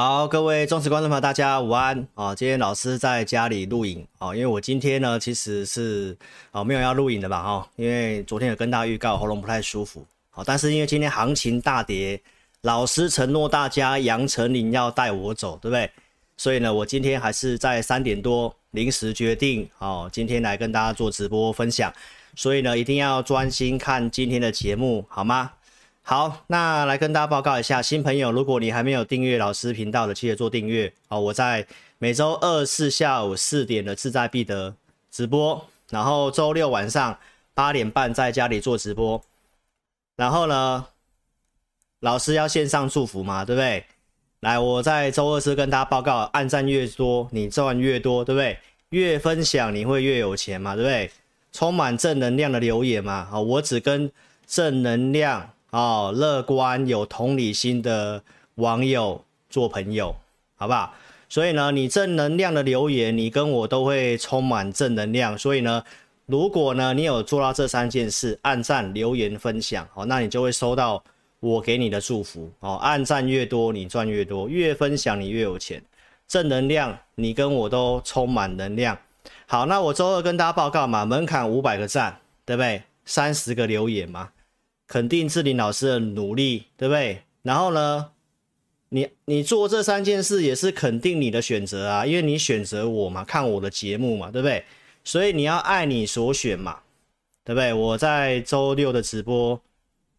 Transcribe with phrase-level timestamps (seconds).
[0.00, 2.32] 好，各位忠实观众朋友，大家午安啊！
[2.32, 6.16] 今天老师在家里录影啊，因为我今天呢其实是
[6.52, 12.20] 啊没有要录影的吧哈，因为昨天有跟大家预告喉咙不太舒服，好，但是因为今天行情大跌，
[12.60, 15.90] 老师承诺大家杨丞琳要带我走，对不对？
[16.36, 21.92] 所以呢，我今天还是在三点多临时决定哦，今天来跟大家做直播分享，
[22.36, 25.50] 所以呢一定要专心看今天的节目，好吗？
[26.10, 31.20] 好，那来跟大家报告一下，新朋友，如果你还没有订阅老师频道的，记得做订阅哦。
[31.20, 31.66] 我在
[31.98, 34.74] 每周二四下午四点的志在必得
[35.10, 37.18] 直播，然后周六晚上
[37.52, 39.22] 八点半在家里做直播。
[40.16, 40.86] 然后呢，
[42.00, 43.84] 老师要线上祝福嘛，对不对？
[44.40, 48.58] 来，我在周二是跟大家报告，按赞越多，你赚越多，对不对？
[48.88, 51.10] 越分享你会越有钱嘛，对不对？
[51.52, 54.10] 充满正能量的留言嘛，啊，我只跟
[54.46, 55.50] 正能量。
[55.70, 58.22] 哦，乐观有同理心的
[58.54, 60.14] 网友做朋友，
[60.56, 60.94] 好不好？
[61.28, 65.36] 所以呢，你正能量的留言，你跟我都会充满正能量。
[65.36, 65.84] 所以呢，
[66.24, 71.04] 如果呢你有做到这三件事，按赞、留言、分享，哦，那你就会收到
[71.40, 72.50] 我给你的祝福。
[72.60, 75.82] 哦，按赞越多，你赚越多；越分享，你越有钱。
[76.26, 78.96] 正能量，你跟我都充满能量。
[79.46, 82.82] 好，那我周二跟大家报告嘛，门槛五百个赞，对不对？
[83.04, 84.30] 三十个留言嘛。
[84.88, 87.20] 肯定志玲老师的努力，对不对？
[87.42, 88.10] 然后呢，
[88.88, 94.64] 你你做这三件事也是肯定你的选择啊，因为你选择我嘛，看我的节目嘛，对不对？
[95.04, 96.78] 所以你要爱你所选嘛，
[97.44, 97.72] 对不对？
[97.74, 99.60] 我在周六的直播，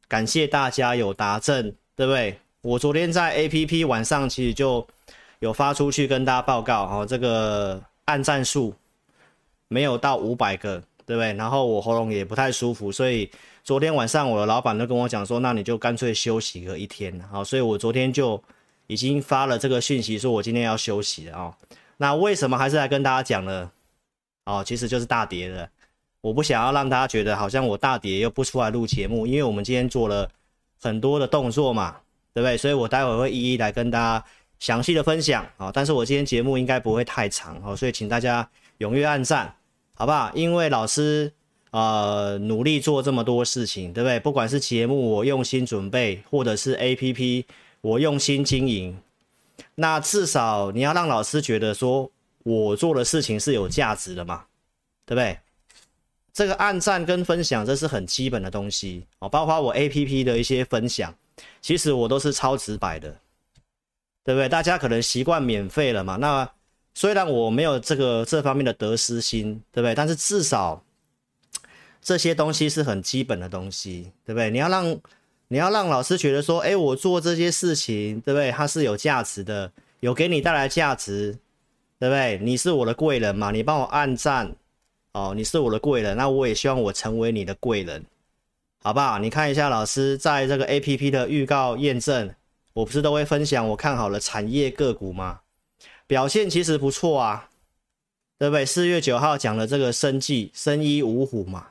[0.07, 2.37] 感谢大家有答证，对不对？
[2.61, 4.87] 我昨天在 APP 晚上其实就
[5.39, 8.73] 有发出去跟大家报告，哦，这个按赞数
[9.67, 10.75] 没有到五百个，
[11.07, 11.33] 对不对？
[11.33, 13.27] 然后我喉咙也不太舒服，所以。
[13.63, 18.41] 昨天晚上我的老板都跟我讲说，那你就干脆休息个一天，好，所以我昨天就
[18.87, 21.55] 已经发了这个讯息，说我今天要休息了啊。
[21.97, 23.69] 那为什么还是来跟大家讲呢？
[24.45, 25.69] 哦，其实就是大跌了，
[26.21, 30.27] 我不想要让大家觉得好像我大跌又不出来录节目，因为我们今天做了
[30.81, 31.97] 很多的动作嘛，
[32.33, 32.57] 对不对？
[32.57, 34.25] 所以我待会会一一来跟大家
[34.57, 35.69] 详细的分享啊。
[35.71, 38.49] 但是我今天节目应该不会太长哦，所以请大家
[38.79, 39.53] 踊跃按赞，
[39.93, 40.31] 好不好？
[40.33, 41.31] 因为老师。
[41.71, 44.19] 呃，努力做这么多事情，对不对？
[44.19, 47.45] 不管是节目我用心准备，或者是 APP
[47.81, 48.97] 我用心经营，
[49.75, 52.09] 那至少你要让老师觉得说
[52.41, 54.45] 我做的事情是有价值的嘛，
[55.05, 55.37] 对不对？
[56.33, 61.13] 这个按赞跟分享这是很基本的东西哦，包括我 APP 的一些分享，
[61.61, 63.15] 其实我都是超直白的，
[64.23, 64.49] 对不对？
[64.49, 66.49] 大家可能习惯免费了嘛，那
[66.95, 69.93] 虽然我没有这个这方面的得失心，对不对？
[69.93, 70.83] 但是至少。
[72.01, 74.49] 这些东西是很基本的东西，对不对？
[74.49, 74.99] 你要让
[75.49, 78.51] 你要让老师觉得说，哎，我做这些事情，对不对？
[78.51, 81.37] 它是有价值的，有给你带来价值，
[81.99, 82.39] 对不对？
[82.41, 84.55] 你是我的贵人嘛，你帮我按赞，
[85.11, 88.05] 哦，你是我的贵人，那我也希望我成为你的贵人，
[88.81, 89.19] 好不好？
[89.19, 92.33] 你看一下老师在这个 APP 的预告验证，
[92.73, 95.41] 我不是都会分享我看好了产业个股吗？
[96.07, 97.49] 表现其实不错啊，
[98.37, 98.65] 对不对？
[98.65, 101.67] 四月九号讲的这个生计生医五虎嘛。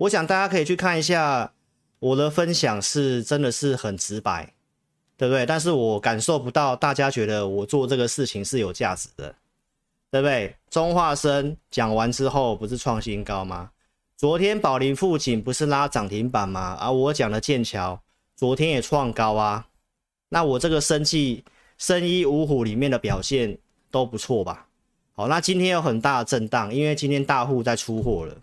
[0.00, 1.52] 我想大家可以去看一下
[1.98, 4.54] 我的分享，是真的是很直白，
[5.18, 5.44] 对不对？
[5.44, 9.34] 但是我感受不到大家觉得我做这个事情是有价值的，
[10.10, 10.56] 对不对？
[10.70, 13.70] 中化生讲完之后不是创新高吗？
[14.16, 16.78] 昨天宝林富锦不是拉涨停板吗？
[16.80, 18.00] 而、我讲的剑桥
[18.34, 19.66] 昨天也创高啊，
[20.30, 21.44] 那我这个生技
[21.76, 23.58] 生医五虎里面的表现
[23.90, 24.66] 都不错吧？
[25.12, 28.34] 好，那今天有很大的震荡，因为今天大户在出货了。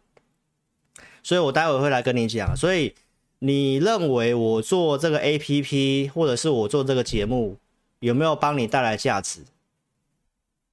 [1.27, 2.95] 所以我待会会来跟你讲，所以
[3.39, 7.57] 你认为我做这个 APP 或者是我做这个节目
[7.99, 9.41] 有没有帮你带来价值？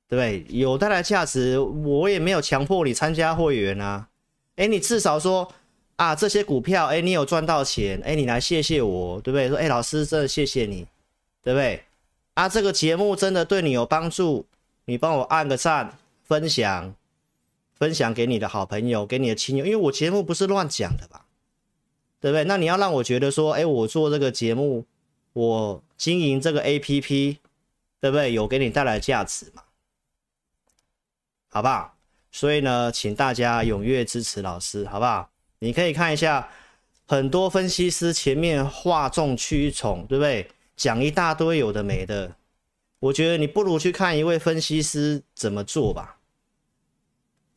[0.09, 0.47] 对不对？
[0.56, 4.06] 有带来价值，我也没有强迫你参加会员啊。
[4.55, 5.53] 诶，你至少说
[5.97, 9.49] 啊，这些股票，哎，你有赚到钱，哎，你来谢谢我，对不对？
[9.49, 10.87] 说，哎，老师，真的谢谢你，
[11.43, 11.83] 对不对？
[12.35, 14.47] 啊，这个节目真的对你有帮助，
[14.85, 16.95] 你帮我按个赞，分享，
[17.75, 21.26] 分享给你的好朋友，给你的亲友，因为我节目不是乱讲的吧？
[22.21, 22.44] 对不对？
[22.44, 24.87] 那你要让我觉得说，哎，我做这个节目，
[25.32, 27.37] 我经营这个 APP，
[28.00, 28.32] 对不对？
[28.32, 29.62] 有给你带来价值嘛？
[31.50, 31.97] 好不好？
[32.32, 35.31] 所以呢，请大家踊跃支持老师，好不好？
[35.59, 36.49] 你可以看一下，
[37.06, 40.49] 很多分析师前面哗众取宠，对不对？
[40.77, 42.35] 讲一大堆有的没的，
[42.99, 46.19] 我觉得你不如去看一位分析师怎么做吧，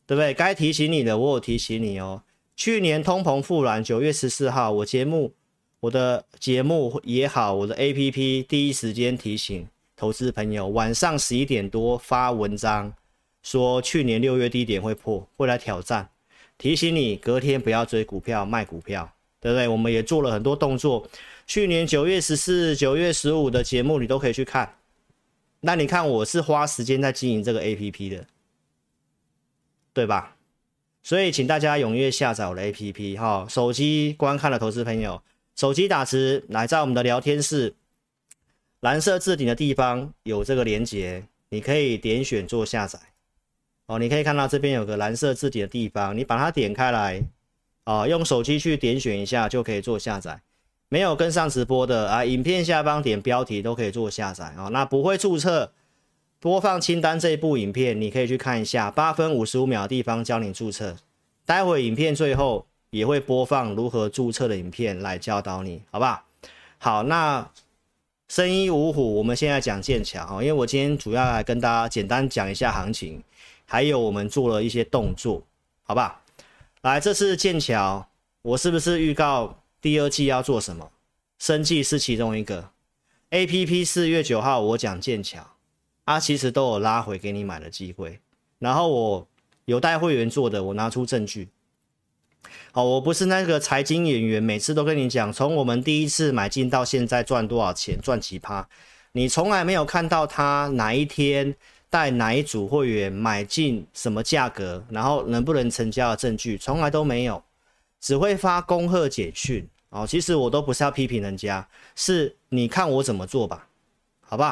[0.08, 0.32] 对不对？
[0.32, 2.22] 该提醒你的，我有提醒你哦。
[2.56, 5.34] 去年通膨复燃，九月十四号，我节目，
[5.80, 12.94] 我的节目也好，我的 APP 第一时间提醒投资朋友，晚上十一点多发文章。
[13.42, 16.08] 说去年六月低点会破，会来挑战，
[16.56, 19.68] 提醒你隔天不要追股票卖股票，对不对？
[19.68, 21.06] 我们也做了很多动作。
[21.46, 24.74] 去年九月十四、九月十五的节目你都可以去看。
[25.60, 28.26] 那你看我是花时间在经营这个 APP 的，
[29.98, 30.36] 对吧？
[31.02, 33.44] 所以请大家踊跃下载我的 APP 哈。
[33.48, 35.20] 手机观看的投资朋友，
[35.56, 37.74] 手机打字来在我们的聊天室
[38.78, 42.96] 蓝色置顶的地方有这个连接，你可以点选做下载。
[43.86, 47.20] 哦，你可以看到这边有个蓝色字体的地方，你把它点开来，
[47.84, 50.40] 哦，用手机去点选一下就可以做下载。
[50.88, 54.70] 没有跟上直播的啊，影片下方点标题都可以做下载哦。
[54.70, 55.72] 那不会注册
[56.40, 60.96] 播放清单这一部影片，你可以去看一下，八分五十五秒的地方教你注册。
[61.44, 66.04] 待会影片最后也会播放如何注册的影片来教导你，好不
[66.78, 67.02] 好？
[67.02, 67.50] 那
[68.28, 73.22] 生医五虎，我们现在讲剑桥哦，因为我今天主要来跟大家简单讲一下行情。
[73.70, 75.42] 还有我们做了一些动作，
[75.82, 76.22] 好吧？
[76.82, 78.08] 来，这是剑桥，
[78.40, 80.90] 我是不是预告第二季要做什么？
[81.38, 82.70] 生技是其中一个。
[83.30, 85.46] APP 四月九号我讲剑桥，
[86.08, 88.18] 啊，其实都有拉回给你买的机会。
[88.58, 89.28] 然后我
[89.66, 91.48] 有带会员做的，我拿出证据。
[92.72, 98.66] 好，我不是那个财经演员，每次都跟你讲，从我们第一次买进到现在赚多少钱，赚几趴，
[99.12, 101.54] 你从来没有看到他哪一天。
[101.90, 107.42] 带哪一组会员买进什么价格，然后能不能成交的证据，从来都没有，
[107.98, 110.06] 只会发恭贺简讯哦。
[110.06, 111.66] 其实我都不是要批评人家，
[111.96, 113.68] 是你看我怎么做吧，
[114.20, 114.42] 好不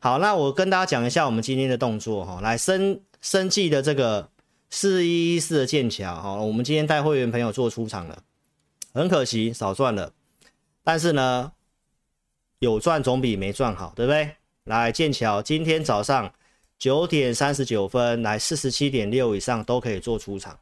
[0.00, 0.18] 好？
[0.18, 2.40] 那我跟大家讲一下我们今天的动作哈。
[2.40, 4.28] 来，生生技的这个
[4.70, 8.22] 四一一四的剑桥哈，我们今天带会员朋友做出场了，
[8.92, 10.12] 很可惜少赚了，
[10.82, 11.52] 但是呢，
[12.58, 14.36] 有赚总比没赚好，对不对？
[14.64, 16.32] 来，剑桥今天早上。
[16.78, 20.58] 九点三十九分，来四十七点六以上都可以做出场，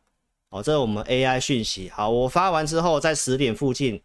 [0.49, 1.89] 哦，这是我们 AI 讯息。
[1.91, 4.03] 好，我发完之后，在十点附近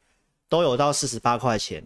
[0.47, 1.83] 都有到四十八块钱，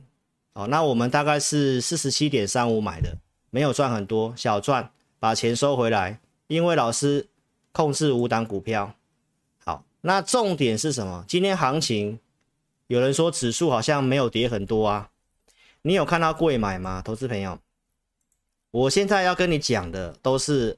[0.52, 3.18] 哦，那我们大概是四十七点三五买的，
[3.50, 6.20] 没有赚很多，小赚，把钱收回来。
[6.48, 7.28] 因为老师
[7.72, 8.96] 控制五档股票，
[9.66, 11.26] 好，那重点是什么？
[11.28, 12.20] 今天行情
[12.88, 15.10] 有人说指数好像没有跌很多啊，
[15.82, 17.60] 你有看到柜买吗，投资朋友？
[18.72, 20.78] 我现在要跟你讲的都是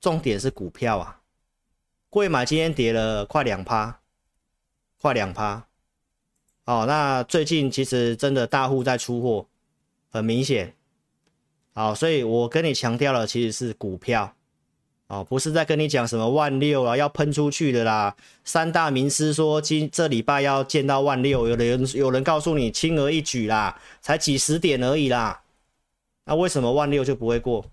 [0.00, 1.20] 重点是股票啊，
[2.08, 4.00] 柜买今天跌了快两趴，
[5.00, 5.66] 快两趴。
[6.64, 9.46] 哦，那最近其实真的大户在出货，
[10.10, 10.74] 很明显。
[11.74, 14.34] 好，所以我跟你强调了，其实是股票，
[15.08, 18.16] 哦，不是在跟你讲什么万六啊，要喷出去的啦。
[18.44, 25.42] 三大名师说今这礼拜要见到万六，有人有人告诉你轻而易举啦，才几十点而已啦。
[26.24, 27.66] 那为什么万六就不会过？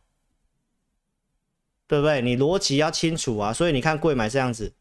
[1.87, 2.21] 对不对？
[2.21, 3.53] 你逻辑要清楚啊！
[3.53, 4.73] 所以你看贵买这样子，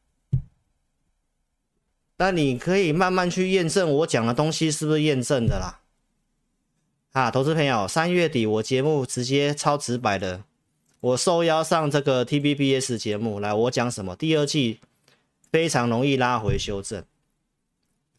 [2.16, 5.80] 那你可以慢慢去验证我讲的东西是不是验证的啦。
[7.12, 10.44] 啊，投资朋友，三月底我节目直接超直白的，
[11.00, 14.14] 我受邀上这个 TVBS 节目来，我讲什么？
[14.14, 14.80] 第二季
[15.50, 17.04] 非常容易拉回修正，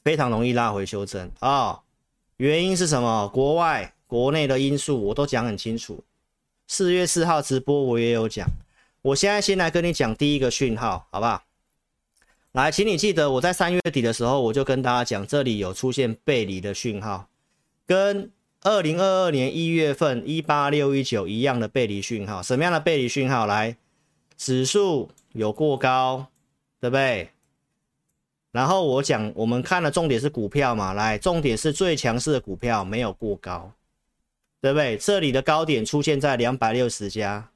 [0.03, 1.79] 非常容易拉回修正啊、哦！
[2.37, 3.27] 原因是什么？
[3.29, 3.93] 国外。
[4.11, 6.03] 国内的因素我都讲很清楚，
[6.67, 8.45] 四月四号直播我也有讲。
[9.01, 11.41] 我现在先来跟你讲第一个讯号，好不好？
[12.51, 17.29] 来，请你记得我在三月底的时候，我就跟大家讲，这里有出现背离的讯号，
[17.85, 18.29] 跟
[18.61, 22.41] 二零二二年一月份一八六一九一样的背离讯号。
[22.41, 23.45] 什么样的背离讯号？
[23.45, 23.75] 来，
[24.37, 26.27] 指数有过高，
[26.79, 27.29] 对不对？
[28.51, 33.71] 然后我讲，我们看的重点是股票嘛，来，重点是最强势的股票没有过高。
[34.63, 34.95] 对不对？
[34.95, 37.49] 这里的高点出现在两百六十家，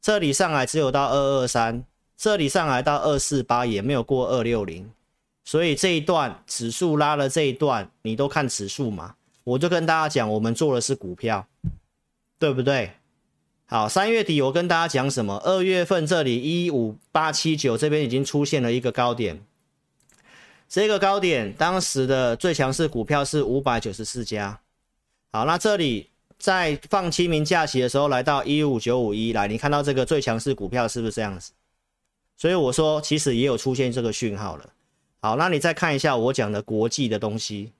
[0.00, 1.84] 这里上来只有到二二三，
[2.16, 4.90] 这里上来到二四八，也没有过二六零，
[5.44, 9.16] 所以这一段指数拉了这一段，你都看指数嘛？
[9.44, 11.46] 我就跟大家讲，我们做的是股票，
[12.38, 12.92] 对不对？
[13.66, 15.36] 好，三月底我跟大家讲什么？
[15.44, 19.40] 二月份这里一五八七九这边已经出现了一个高点，
[20.68, 24.60] 这个高点当时的最强势股票是五百九十四家。
[25.32, 31.52] 好，那这里在放清明假期的时候来到一五九五一，来，你看到这个最强势股票是不是这样子？
[32.36, 34.70] 所以我说，其实也有出现这个讯号了。
[35.20, 37.70] 好，那你再看一下我讲的国际的东西，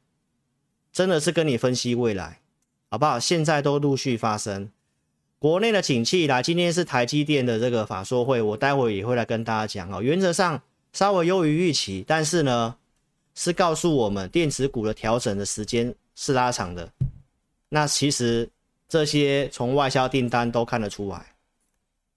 [0.93, 2.41] 真的是跟你分析未来，
[2.91, 3.19] 好不好？
[3.19, 4.71] 现在都陆续发生。
[5.39, 10.03] 国内的景气来，今天是台积电的这个法说会，我待会也会来跟大家讲哦。
[10.03, 10.61] 原则上
[10.93, 12.77] 稍微优于预期，但是呢，
[13.35, 16.91] 是告诉我们电子股的调整的时间是拉长的。
[17.71, 18.51] 那其实
[18.89, 21.35] 这些从外销订单都看得出来，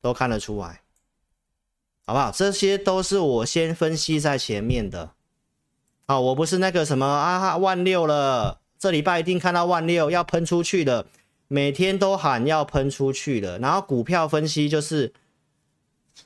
[0.01, 0.81] 都看得出来，
[2.05, 2.29] 好不好？
[2.29, 5.11] 这些都是我先分析在前面的。
[6.05, 11.05] 好，我不是那个什么啊哈，万六了，这礼拜一定看到万六要喷出去的。
[11.47, 15.13] 每天都喊要喷出去了，然后股票分析就是，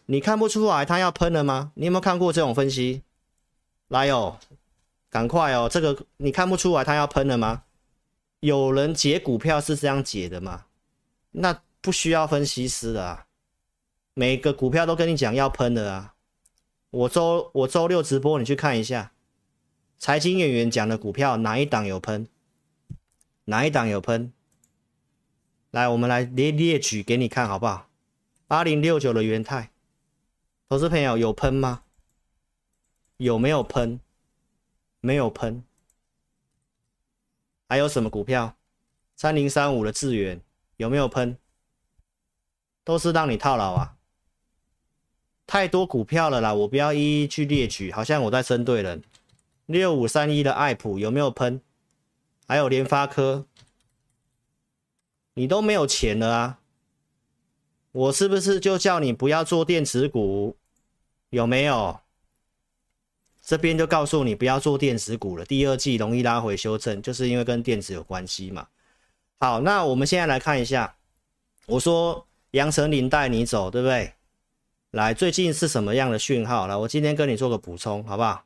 [0.08, 1.72] 你看不出来它要喷了吗？
[1.76, 3.04] 你有没有看过这种分析？
[3.90, 4.40] 来哦，
[5.12, 7.62] 赶快哦，这个你看不出来它要喷了吗？
[8.40, 10.66] 有人解股票是这样解的吗？
[11.34, 13.26] 那不需要分析师的啊，
[14.16, 16.16] 每个股票都跟你讲要喷的啊。
[16.90, 19.12] 我周我周六直播，你去看一下，
[20.00, 22.28] 财经演员讲的股票哪一档有喷？
[23.50, 24.34] 哪一档有喷？
[25.72, 27.88] 来，我们来列列举给你看，好不好？
[28.46, 29.72] 八零六九的元泰，
[30.68, 31.84] 投资朋友有喷吗？
[33.16, 34.02] 有没有喷？
[35.00, 35.64] 没有喷。
[37.70, 38.58] 还有什么股票？
[39.16, 40.42] 三零三五的智原
[40.76, 41.38] 有没有喷？
[42.84, 43.96] 都是让你套牢啊！
[45.46, 49.02] 太多股票了啦，我不要一一去列举，好像我在针对人。
[49.66, 51.62] 六五三一的爱普有没有喷？
[52.48, 53.46] 还有联发科。
[55.34, 56.60] 你都没有钱了啊！
[57.92, 60.58] 我是不是就叫你不要做电子股？
[61.30, 62.00] 有没有？
[63.42, 65.46] 这边就告诉你不要做电子股了。
[65.46, 68.68] 第二季容易拉回修正，就是因为跟电子有关系嘛。
[69.40, 70.96] 好，那我们现在来看一下，
[71.68, 74.14] 我说杨丞琳带你走，对不对？
[74.92, 76.66] 来，最近是什么样的讯号？
[76.66, 78.44] 来，我今天跟你做个补充，好不好？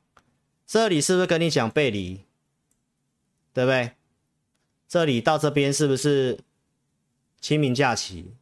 [0.68, 2.22] 这里是不是跟你讲背离？
[3.54, 3.92] 对不对？
[4.88, 6.40] 这里到这边是不是？
[7.40, 8.36] 清明假期，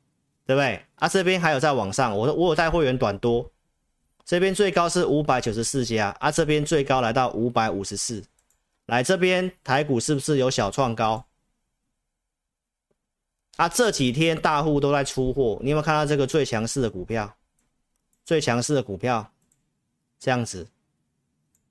[0.46, 0.86] 对不对？
[0.96, 3.50] 啊，这边还有在网上，我我有带会员短多，
[4.26, 8.22] 这边最高是五百九十四家，啊，这边最高来到五百五十四，
[8.88, 11.26] 来这边台股是不是有小创高？
[13.56, 17.38] 啊，这几天大户都在出货，你有没有看到这个最强势的股票？
[18.26, 19.32] 最强势的股票
[20.20, 20.68] 这样子，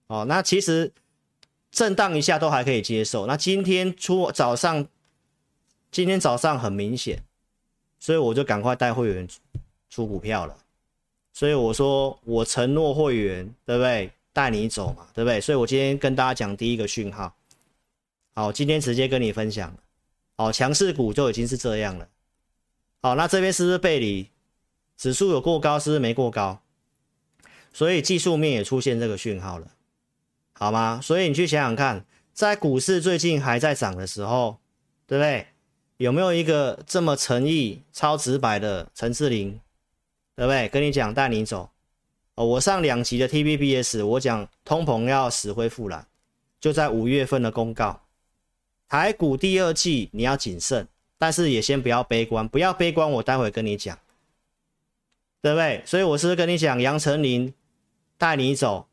[0.07, 0.91] 哦，那其实
[1.71, 4.87] 震荡一下都还可以接受，那今天出早上。
[5.91, 7.25] 今天早上很明显，
[7.99, 9.27] 所以我就赶快带会员
[9.89, 10.55] 出股票了。
[11.33, 14.13] 所以我说我承诺会员，对不对？
[14.35, 15.41] 带你走嘛，对不对？
[15.41, 17.35] 所以我今天跟大家讲第一个讯号。
[18.35, 19.75] 好，今天直接跟你分享。
[20.37, 22.07] 好，强势股就已经是这样了。
[23.01, 24.29] 好，那这边是不是背离？
[24.99, 26.61] 指数有过高，是不是没过高？
[27.73, 29.73] 所以技术面也出现这个讯号了，
[30.59, 30.99] 好吗？
[31.01, 34.59] 所以你去想想看，在股市最近还在涨的时候，
[35.07, 35.47] 对不对？
[35.99, 39.61] 有没有一个这么诚意、超直白的陈志霖，
[40.35, 40.69] 对不对？
[40.69, 41.71] 跟你讲带你走
[42.35, 42.45] 哦。
[42.45, 46.05] 我上两集的 TVBS，我讲通膨要死灰复燃，
[46.61, 48.01] 就在五月份的公告。
[48.89, 50.89] 台股第二季你要谨慎，
[51.19, 53.97] 但是也先不要悲观，不要悲观，我待会跟你讲，
[55.41, 55.85] 对不对？
[55.87, 57.55] 所以我是不是跟你讲杨丞琳
[58.17, 58.88] 带你走，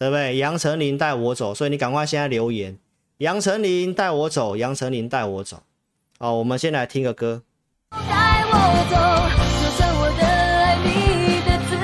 [0.00, 0.38] 对不对？
[0.38, 2.78] 杨丞琳带我走，所以你赶快现在留言，
[3.18, 5.62] 杨丞琳带我走，杨丞琳带我走。
[6.18, 7.42] 好，我们先来听个歌。
[7.90, 8.52] 带我
[8.88, 8.96] 走，
[9.60, 10.88] 就算我的爱你
[11.44, 11.76] 的自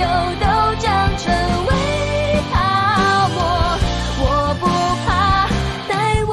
[0.00, 0.08] 由
[0.40, 0.46] 都
[0.80, 1.28] 将成
[1.66, 1.70] 为
[2.50, 2.56] 泡
[3.34, 3.36] 沫，
[4.24, 4.24] 我
[4.58, 4.64] 不
[5.04, 5.52] 怕，
[5.90, 5.92] 带
[6.24, 6.32] 我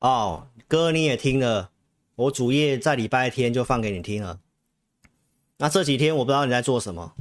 [0.00, 0.08] 走。
[0.08, 1.68] 哦，歌你也听了，
[2.16, 4.38] 我主页在礼拜天就放给你听了。
[5.62, 7.14] 那这几天我不知道你在做什么，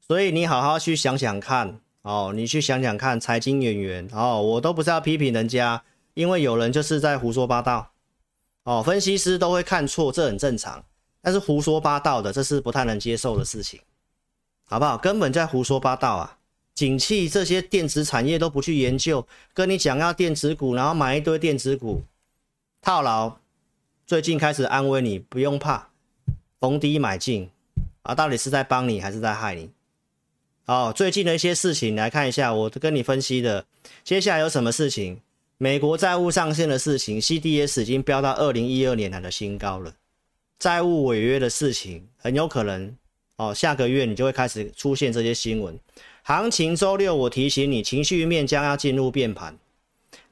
[0.00, 1.78] 所以你好好去想想看。
[2.00, 5.84] 哦，你去想想看，财经演员哦，我都不是要批评人家，
[6.14, 7.90] 因为有人就是在胡说八道。
[8.62, 10.82] 哦，分析师都会看错，这很正常。
[11.20, 13.78] 但是胡说八道的，这是不太能接受的事情，
[14.64, 14.96] 好不好？
[14.96, 16.38] 根本在胡说八道啊！
[16.74, 22.04] 景气这些电子产业都不去研究，跟你讲要电子股，然后买一堆电子股
[22.80, 23.36] 套牢。
[24.06, 25.88] 最近开始安慰你，不用怕，
[26.64, 27.50] 逢低买进，
[28.04, 29.68] 啊，到底是在帮你还是在害你？
[30.64, 33.66] 哦，最近的一些事情来看一下，我跟你分析的，
[34.02, 35.20] 接下来有什么事情？
[35.58, 39.92] 美国债务上限的事情，CDS 已经飙到二零一二年来的新高了。
[40.58, 42.96] 债务违约的事情很有可能
[43.36, 45.78] 哦，下个月你就会开始出现这些新闻。
[46.22, 49.58] 行情周六我提醒你，情绪面将要进入变盘。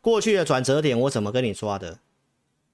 [0.01, 1.99] 过去的转折点我怎么跟你抓的？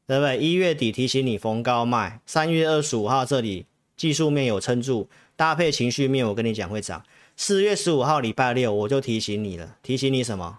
[0.09, 0.38] 对不对？
[0.38, 7.05] 一月底提醒你逢高卖，三月二十五号这里技术面有撑住，搭配情绪面我跟你讲会涨。
[7.37, 10.59] 四月十五号礼拜六我就提醒你了，提醒你什么？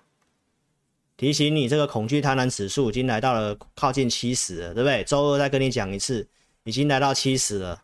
[1.17, 5.03] 提醒你这个恐惧贪婪指数已经来到了靠近七十了，对不对？
[5.03, 6.29] 周二再跟你讲一次。
[6.65, 7.83] 已经来到七十了，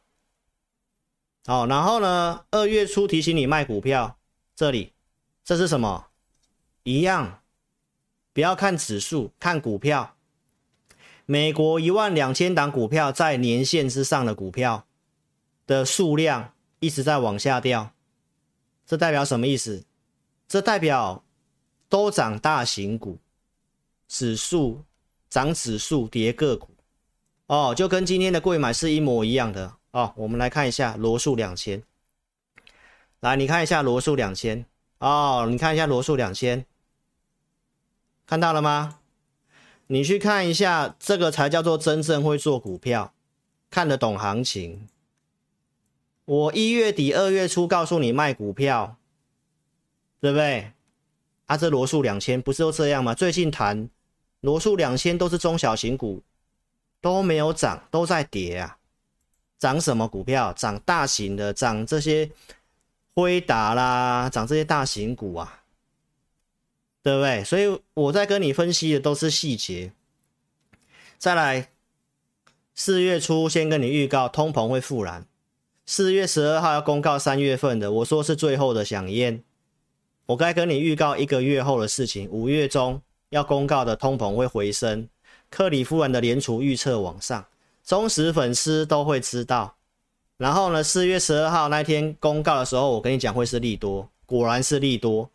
[1.46, 4.18] 好，然后呢，二月初提醒你卖股票，
[4.54, 4.92] 这里
[5.44, 6.08] 这是什么？
[6.84, 7.42] 一样，
[8.32, 10.15] 不要看指数，看股票。
[11.26, 14.86] 美国一万两千档股票在年线之上的股票
[15.66, 17.92] 的数量一直在往下掉，
[18.86, 19.84] 这代表什么意思？
[20.48, 21.24] 这代表
[21.90, 23.18] 都涨大型股，
[24.08, 24.84] 指数
[25.28, 26.70] 涨指数跌个股。
[27.48, 30.14] 哦，就跟今天的柜买是一模一样的哦。
[30.16, 31.82] 我们来看一下罗素两千，
[33.22, 34.64] 来，你看一下罗素两千
[35.00, 36.66] 哦，你看一下罗素两千，
[38.28, 39.00] 看到了吗？
[39.88, 43.14] 你去看一下，这个才叫做真正会做股票，
[43.70, 44.88] 看得懂行情。
[46.26, 48.98] 我一月底、二月初告诉你卖股票，
[50.20, 50.72] 对不对？
[51.46, 53.14] 啊，这罗素两千不是都这样吗？
[53.14, 53.90] 最近谈
[54.42, 56.22] 罗素两千都是中小型股。
[57.02, 58.80] 都没有涨，都在跌啊！
[59.60, 60.52] 涨什么股票？
[60.54, 62.32] 涨大型的，涨这些
[63.14, 65.65] 辉达啦，涨这些大型股啊，
[67.06, 67.44] 对不对？
[67.44, 69.94] 所以我在跟你分析的都是细节。
[71.20, 71.70] 再来，
[72.74, 75.28] 四月初先跟你预告通膨会复燃，
[75.86, 79.44] 四月十二号要公告三月份的，我说是最后的饗宴。
[80.26, 85.08] 我该跟你预告一个月后的事情，五月中要公告的通膨会回升。
[85.52, 87.46] 克里夫兰的联储预测往上，
[87.84, 89.76] 忠实粉丝都会知道。
[90.38, 95.30] 然后呢，四月十二号那天公告的时候，我跟你讲会是利多，果然是利多。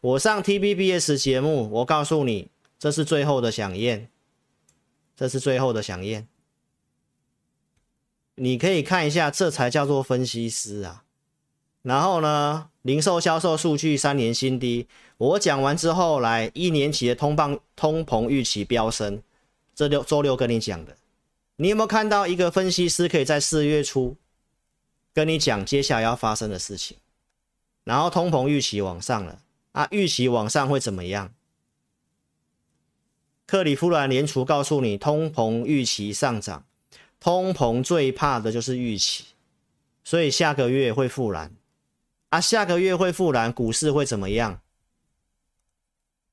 [0.00, 4.08] 我上 T B B S 节目，我告诉你，这是最后的响宴，
[5.16, 6.28] 这是最后的响宴。
[8.36, 11.02] 你可以看一下，这才叫做分析师啊。
[11.82, 14.86] 然后呢，零售销售数据三年新低。
[15.16, 19.20] 我讲完之后，来一年期的通膨通膨预期飙升。
[19.74, 20.96] 这六周六跟你讲的，
[21.56, 24.16] 你有没有看到一个分析师可以在四月初
[25.12, 26.96] 跟你讲接下来要发生的事情？
[27.82, 29.40] 然后通膨预期往上了
[29.78, 31.32] 啊，预期往上会怎么样？
[33.46, 36.66] 克里夫兰联储告诉你，通膨预期上涨，
[37.20, 39.26] 通膨最怕的就是预期，
[40.02, 41.54] 所以下个月会复燃
[42.30, 44.60] 啊，下个月会复燃，股市会怎么样？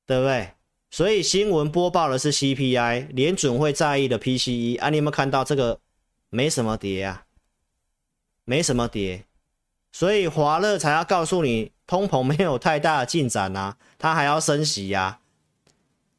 [0.06, 0.50] 对不对？
[0.90, 5.78] 所以新闻播报的是 CPI，联准会在意的 PCE 啊，你有没有看到这个？
[6.30, 7.26] 没什么跌啊，
[8.44, 9.24] 没什么跌，
[9.92, 15.20] 所以华乐才要告诉你，通膨没有太大的进展啊， 它还要升息呀、啊，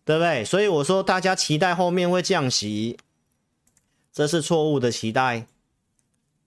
[0.06, 0.46] 对不对？
[0.46, 2.98] 所以我说大家期待后面会降息，
[4.12, 5.48] 这是错误的期待，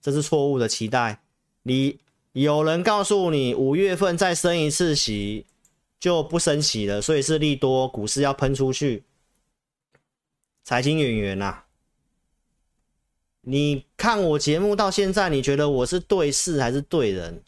[0.01, 1.21] 这是错误的期待。
[1.63, 1.99] 你
[2.33, 5.45] 有人告诉你五月份再升一次息。
[6.01, 9.03] 就不升息了，所以是利多，股市要喷出去。
[10.63, 11.65] 财经演员呐，
[13.41, 17.43] 你看我节目到现在，你觉得我是对事还是对人？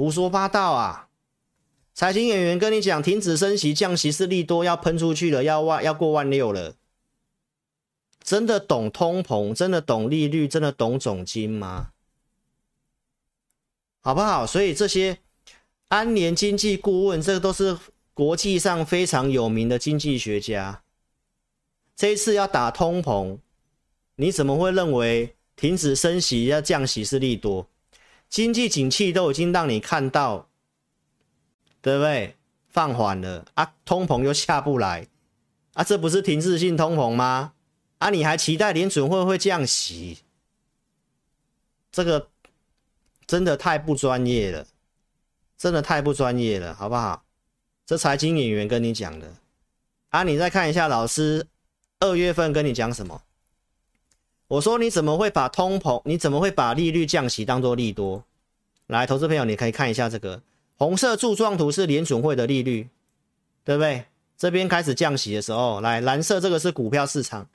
[0.00, 1.08] 胡说八道啊！
[1.92, 6.74] 财经演员跟你讲，停止升息，降息是利多，要喷出去了，要万要过万六了。
[8.22, 11.90] 真的懂通膨，真的懂利率，真的懂总金吗？
[14.00, 14.46] 好不好？
[14.46, 15.18] 所以这些。
[15.88, 17.76] 安联经济顾问，这个都是
[18.14, 20.82] 国际上非常有名的经济学家。
[21.94, 23.36] 这一次要打通膨，
[24.14, 27.68] 你怎么会认为停止升息要降息是利多？
[28.30, 30.48] 经济景气都已经让你看到，
[31.82, 32.36] 对不对？
[32.68, 35.08] 放缓了啊，通膨又下不来
[35.74, 37.52] 啊，这不是停滞性通膨吗？
[37.98, 40.20] 啊，你还期待联准会会降息？
[41.90, 42.28] 这个
[43.26, 44.66] 真的太不专业了。
[45.58, 47.24] 真的太不专业了，好不好？
[47.84, 49.34] 这财经演员跟你讲的
[50.08, 51.46] 啊，你再看一下老师
[51.98, 53.22] 二月份跟你讲什么？
[54.50, 58.24] 我说你怎么会把通膨，你怎么会把利率降息当做利多？
[58.88, 60.42] 来，投资朋友，你可以看一下这个
[60.76, 62.88] 红色柱状图是联准会的利率，
[63.62, 64.06] 对不对？
[64.36, 67.48] 这边开始降息的时候，来蓝色这个是股票市场，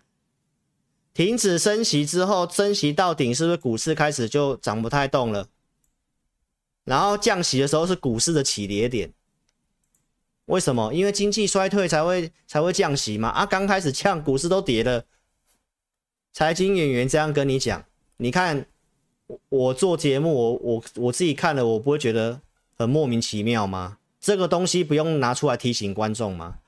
[1.14, 5.50] 停止升息之后，升息到顶，是不是股市开始就涨不太动了？
[6.86, 9.12] 然后降息的时候是股市的起跌点。
[10.46, 10.94] 为什么？
[10.94, 13.28] 因为经济衰退才会才会降息嘛。
[13.28, 15.04] 啊，刚开始降，股市都跌了。
[16.36, 17.86] 财经演员这样跟你讲，
[18.18, 18.66] 你看
[19.48, 22.42] 我做节目，我我我自己看了，我不会觉得
[22.78, 24.00] 很莫名其妙吗？
[24.20, 26.60] 这个东西不用拿出来提醒观众吗？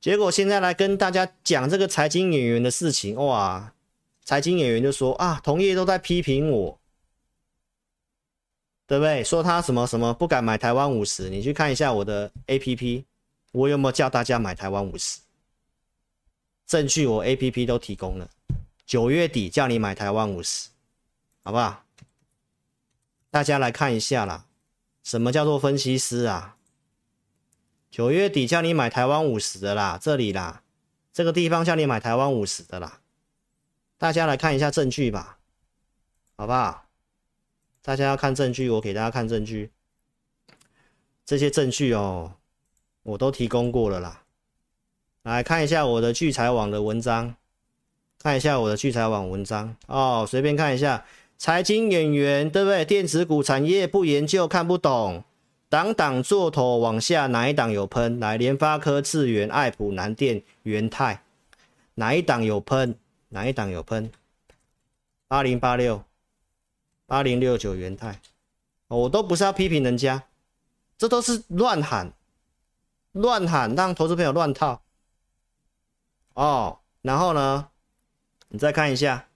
[0.00, 3.72] 结果现在来跟大家讲这个财经演员的事情，哇！
[4.22, 6.78] 财经演员就说啊，同业都在批评我。
[8.86, 9.24] 对不对？
[9.24, 13.02] 说他什么什么不敢买台湾五十，你去看一下我的 APP，
[13.50, 15.18] 我有没有叫大家买台湾五十？
[16.66, 18.28] 证据我 APP 都提供了。
[18.84, 20.68] 九月底叫你买台湾五十，
[21.42, 21.84] 好不好？
[23.30, 24.46] 大家来看一下啦，
[25.02, 26.56] 什么叫做分析师啊？
[27.90, 30.62] 九月底叫你买台湾五十的啦，这里啦，
[31.12, 33.00] 这个地方叫你买台湾五十的啦，
[33.96, 35.38] 大家来看一下证据吧，
[36.36, 36.88] 好不好？
[37.80, 39.70] 大家要看证据，我给大家看证据。
[41.24, 42.34] 这些证据哦，
[43.02, 44.25] 我都提供过了啦。
[45.26, 47.34] 来看一下我的聚财网的文章，
[48.20, 51.04] 看一下我的聚财网文章哦，随便看一下。
[51.36, 52.84] 财经演员对不对？
[52.84, 55.24] 电子股产业不研究看不懂，
[55.68, 58.20] 档档做头往下，哪一档有喷？
[58.20, 61.24] 来，联发科、智源、爱普、南电、元泰，
[61.96, 62.94] 哪一档有喷？
[63.30, 64.08] 哪一档有喷？
[65.26, 66.04] 八零八六。
[67.04, 68.20] 八零六九元泰，
[68.86, 70.22] 我都不是要批评人家，
[70.96, 72.12] 这都是乱喊，
[73.10, 74.82] 乱喊让投资朋友乱套。
[76.36, 77.68] 哦，然后呢，
[78.48, 79.28] 你再看一下，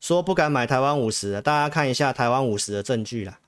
[0.00, 3.38] 说不敢买台湾五十的，大家看一下台湾五十的证据啦。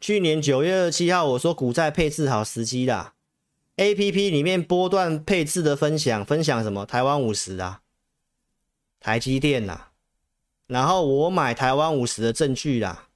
[0.00, 3.12] 去年九月二十七号，我说股债配置好时机啦
[3.76, 6.86] ，APP 里面波段配置的分享，分享什么？
[6.86, 7.82] 台湾五十啊，
[8.98, 9.88] 台积电呐。
[10.66, 13.08] 然后我买台湾五十的证据啦，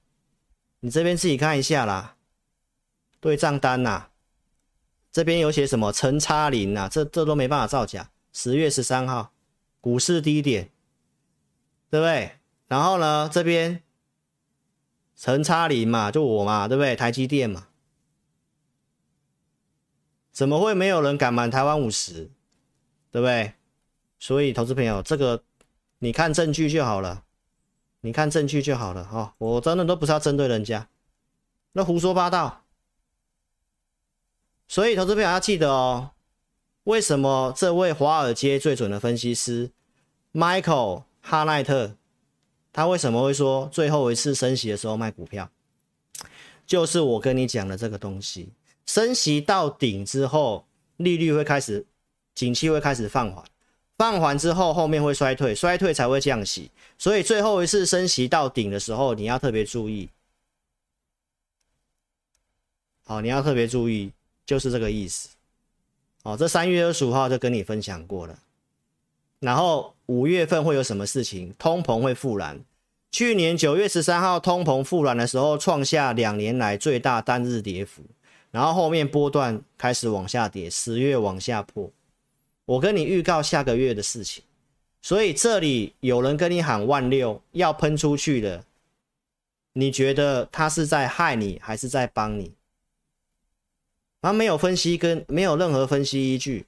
[0.81, 2.15] 你这边自己看一下啦，
[3.19, 4.08] 对账单呐，
[5.11, 8.11] 这边有写什么陈差林啊，这这都没办法造假。
[8.31, 9.31] 十月十三号，
[9.81, 10.69] 股市低点，
[11.89, 12.33] 对不对？
[12.67, 13.81] 然后呢，这边
[15.15, 16.95] 陈差林嘛，就我嘛，对不对？
[16.95, 17.67] 台积电嘛，
[20.31, 22.29] 怎么会没有人敢买台湾五十？
[23.11, 23.53] 对不对？
[24.19, 25.43] 所以投资朋友，这个
[25.97, 27.23] 你看证据就好了。
[28.01, 30.87] 你看证据就好了哈，我真的都不是要针对人家，
[31.73, 32.63] 那胡说八道。
[34.69, 36.11] 所以投资朋友要记得哦，
[36.83, 39.71] 为什么这位华尔街最准的分析师
[40.31, 41.95] Michael 哈奈特，
[42.71, 45.49] 他为什么会说最后一次升息的时候卖股票？
[46.67, 48.49] 就是我跟你讲的这个东西，
[48.85, 51.83] 升息到顶之后，利率会开始，
[52.35, 53.43] 景气会开始放缓。
[53.97, 60.09] 放缓之后，后面会衰退，衰退才会降息，所以最后一次升息到顶的时候，你要特别注意。
[63.03, 64.13] 好，你要特别注意，
[64.49, 65.29] 就是这个意思。
[66.23, 68.39] 哦，这三月二十五号就跟你分享过了。
[69.39, 71.53] 然后五月份会有什么事情？
[71.59, 72.59] 通膨会复燃。
[73.11, 78.01] 去年九月十三号通膨复燃的时候，创下两年来最大单日跌幅，
[78.49, 81.91] 然后后面波段开始往下跌，十月往下破。
[82.65, 84.43] 我跟你预告下个月的事情，
[85.03, 88.65] 所以这里有人跟你喊万六要喷出去的，
[89.73, 92.51] 你觉得他是在害你还是在帮你？
[94.21, 96.65] 他没有分析跟没有任何分析依据，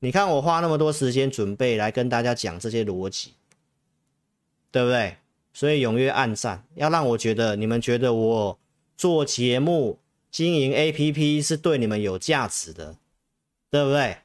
[0.00, 3.34] 你看我花那么多时间准备来跟大家讲这些逻辑，
[4.70, 5.16] 对不对？
[5.52, 8.58] 所以踊跃按赞，要让我觉得你们觉得我
[8.96, 9.98] 做节目
[10.30, 12.96] 经营 APP 是对你们有价值的，
[13.70, 14.16] 对不对？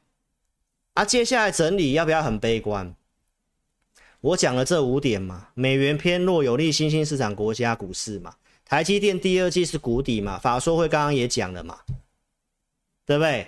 [0.94, 2.96] 啊，接下来整理要不要很悲观？
[4.22, 11.80] 我讲了这五点嘛，美元偏弱有利新兴市场国家股市嘛，台积电第二季是谷底嘛，法说会刚刚也讲了嘛，
[13.08, 13.48] 对不对？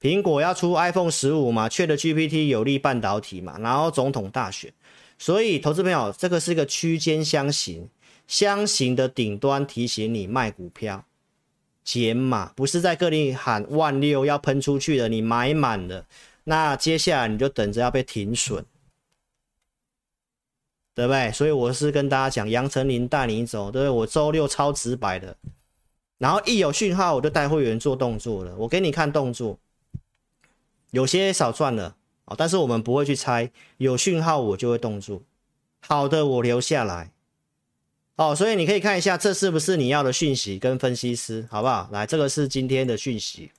[0.00, 4.72] 苹果要出 iPhone 十五嘛，ChatGPT 有利半导体嘛，然后总统大选，
[5.18, 7.88] 所以投资朋友，这个是一个区间箱型，
[8.28, 11.04] 箱型的顶端提醒你卖股票
[11.82, 16.06] 减码，不是在各地喊万六要喷出去的，你买满了。
[16.44, 18.64] 那接下来你就等着要被停损，
[20.94, 21.32] 对不对？
[21.32, 23.90] 所以我是跟大家讲，杨丞琳带你走，对不对？
[23.90, 25.36] 我周六超直白的，
[26.18, 28.54] 然后一有讯号我就带会员做动作了。
[28.56, 29.58] 我给你看动作，
[30.90, 35.22] 有些少赚了啊，但是我们不会去猜，有讯号我就会动作，
[35.80, 37.12] 好的我留下来。
[38.16, 41.88] 哦，所以你可以看一下，这是不是你要的讯息跟分析师，好不好？
[41.92, 43.52] 来，这个是今天的讯息。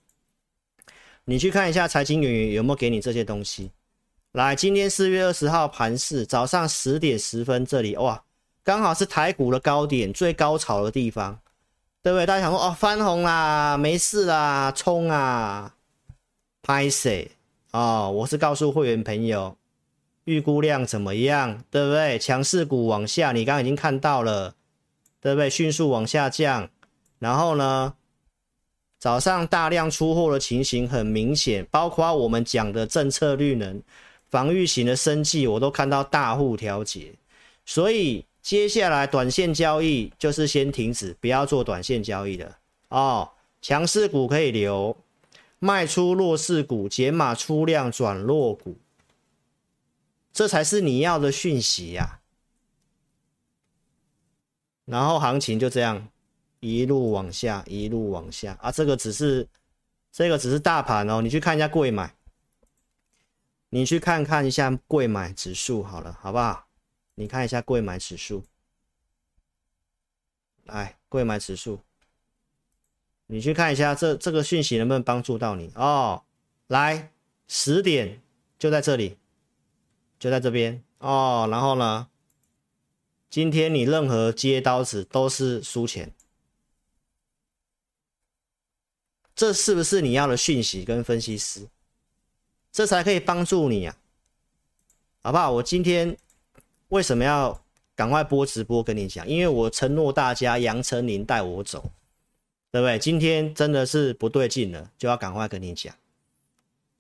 [1.24, 3.72] 你去看一下财经演员有没有给你这些东西，
[4.34, 8.22] 来，今天四月二十号盘市早上十点十分，这里哇，
[8.63, 11.39] 刚好是台股的高点，最高潮的地方，
[12.02, 12.26] 对不对？
[12.26, 15.76] 大家想说哦，翻红啦，没事啦，冲啊，
[16.62, 17.32] 拍谁？
[17.72, 19.56] 哦，我是告诉会员朋友，
[20.24, 22.18] 预估量怎么样，对不对？
[22.18, 24.56] 强势股往下，你刚刚已经看到了，
[25.22, 25.50] 对不对？
[25.50, 26.70] 迅速往下降，
[27.20, 27.94] 然后呢，
[28.98, 33.82] 早上大量出货的情形很明显，包括我们讲的政策绿能、
[34.30, 37.14] 防御型的生计，我都看到大户调节，
[37.66, 42.58] 所以接下来短线交易就是先停止，不要做短线交易的
[42.89, 44.97] 哦，强势股可以留。
[45.62, 48.78] 卖出弱势股，减码出量转弱股，
[50.32, 52.21] 这才是你要的讯息呀、
[54.86, 56.08] 然后行情就这样
[56.62, 58.71] 一路往下，一路往下啊！
[58.71, 59.49] 这个只是
[60.13, 62.15] 这个只是大盘哦，你去看一下柜买，
[63.67, 66.69] 你去看看一下柜买指数好了，好不好？
[67.20, 68.46] 你看一下柜买指数，
[70.64, 71.82] 来柜买指数。
[73.26, 76.24] 你去看一下这这个讯息能不能帮助到你哦？
[76.68, 77.12] 来，
[77.46, 78.22] 十点
[78.58, 79.18] 就在这里，
[80.18, 81.46] 就在这边哦。
[81.52, 82.08] 然后呢，
[83.30, 86.14] 今天你任何接刀子都是输钱，
[89.36, 91.68] 这是不是你要的讯息跟分析师？
[92.72, 93.98] 这才可以帮助你呀、
[95.20, 95.52] 啊，好不好？
[95.52, 96.18] 我今天
[96.89, 97.60] 为什么要
[97.95, 99.28] 赶快播直播跟你讲？
[99.28, 101.89] 因为我承诺大家，杨丞琳带我走。
[102.71, 102.99] 对不对？
[102.99, 105.91] 今天真的是不对劲了，就要赶快跟你讲。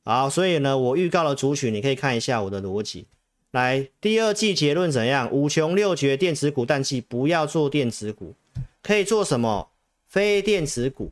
[0.03, 3.05] 好，所以呢，我预告了主曲，你可以看一下我的逻辑。
[3.51, 5.31] 来，第二季结论怎样？
[5.31, 8.33] 五穷六绝，电子股淡季，不要做电子股，
[8.81, 9.69] 可以做什么？
[10.07, 11.11] 非电子股。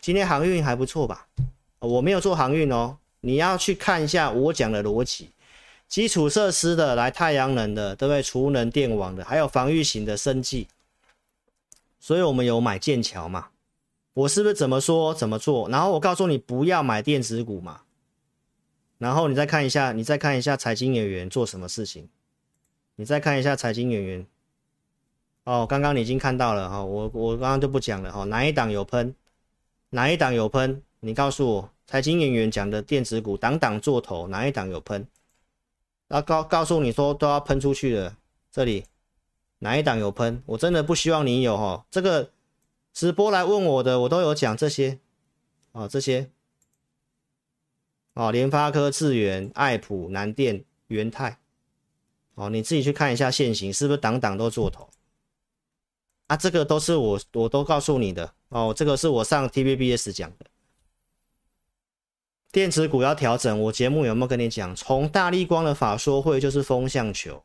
[0.00, 1.28] 今天航运还不错吧？
[1.78, 5.28] 我没有做航运哦，你要去看一下我讲的逻辑。
[5.90, 8.22] 基础设施的，来太阳能的，对不对？
[8.22, 10.68] 储能电网的，还有防御型的生计。
[11.98, 13.48] 所以我们有买剑桥嘛？
[14.14, 15.68] 我是不是怎么说怎么做？
[15.68, 17.80] 然后我告诉你不要买电子股嘛。
[18.98, 22.08] 然后你再看一下，你再看一下财经演员做什么事情。
[22.94, 24.24] 你再看一下财经演员。
[25.42, 28.22] 哦，刚刚你已经看到了哈，我我刚刚就不讲了哈。
[28.24, 29.12] 哪一档有喷？
[29.88, 30.80] 哪一档有喷？
[31.00, 35.04] 你告诉我，财经演员讲的电子股档档做头，哪一档有喷？
[36.10, 38.16] 那告告诉你说都要喷出去了，
[38.52, 38.84] 这里
[39.60, 40.42] 哪一档有喷？
[40.44, 42.30] 我真的不希望你有哈，这个。
[42.92, 44.98] 直播来问我的，我都有讲这些，
[45.70, 46.28] 哦，这些，
[48.14, 51.38] 哦，联发科、智原、爱普、南电、元泰，
[52.34, 54.90] 哦，你自己去看一下线型，是不是档档都做头？
[56.26, 60.46] 啊，这个都是我，我都告诉你的，哦，这个是我上 TVBS 讲的，
[62.52, 64.74] 电子股要调整，我节目有没有跟你讲？
[64.74, 67.42] 从大立光的法说会就是风向球，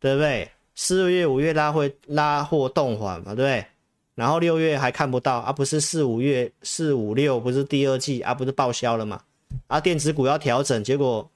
[0.00, 0.50] 对不对？
[0.74, 3.66] 四月、五月拉会拉货动缓嘛，对不对？
[4.14, 9.22] 然后六月还看不到啊，不是四五月四五六不是第二季啊，不是报销了吗？
[9.66, 11.30] 啊，电子股要调整，结果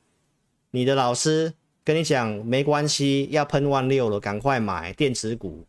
[0.71, 1.53] 你的老师
[1.85, 5.67] 跟你讲没关系，要喷万六了，赶快买电子股。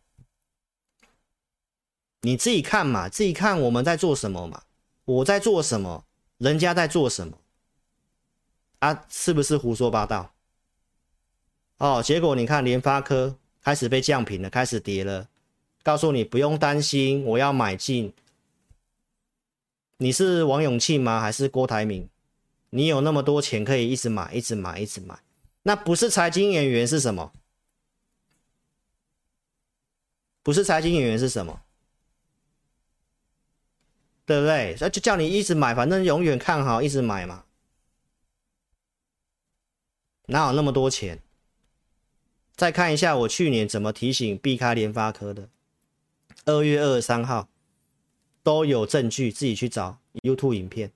[2.22, 4.62] 你自己看嘛，自己看我们在做什么嘛，
[5.04, 6.04] 我在做什么，
[6.40, 7.38] 人家在做什么
[8.78, 9.04] 啊？
[9.10, 10.32] 是不是胡说八道？
[11.76, 15.28] 哦，结果你看联发科开始被降平了，开始跌了。
[15.82, 18.14] 告诉你不用担心，我要买进。
[19.98, 21.20] 你是王永庆吗？
[21.20, 22.08] 还是郭台铭？
[22.70, 25.18] 你有那么多钱可以一直买，一直买，一直买。
[25.64, 27.32] 那不是财经演员是什么？
[30.42, 31.60] 不是财经演员是什么？
[34.30, 34.76] 对不对？
[34.78, 37.46] 那就叫你一直买，反正永远看好，一直买嘛。
[40.26, 41.20] 哪有那么多钱？
[42.54, 45.48] 再看一下我去年怎么提醒避开联发科的。
[46.44, 47.48] 二月二十三号
[48.44, 50.92] 都有证据，自己去找 YouTube 影片。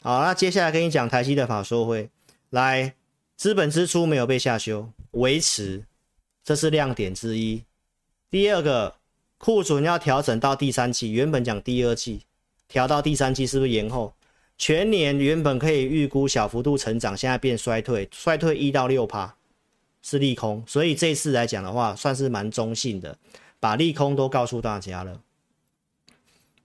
[0.00, 2.10] 好，那接下来跟你讲台积的法说会，
[2.50, 2.94] 来，
[3.36, 5.84] 资本支出没有被下修，维持，
[6.44, 7.64] 这是亮点之一。
[8.30, 8.99] 第二个，
[9.40, 12.26] 库存要调整到第三季，原本讲第二季，
[12.68, 14.12] 调到第三季是不是延后？
[14.58, 19.34] 全年原本可以预估小幅度成长，现在变衰退，衰退一到六趴
[20.02, 23.16] 是利空，所以这次来讲的话，算是蛮中性的。
[23.58, 25.22] 把利空都告诉大家了，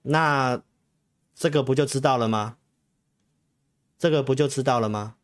[0.01, 0.61] 那
[1.33, 2.57] 这个不就知道了吗？
[3.97, 5.15] 这个不就知道了吗？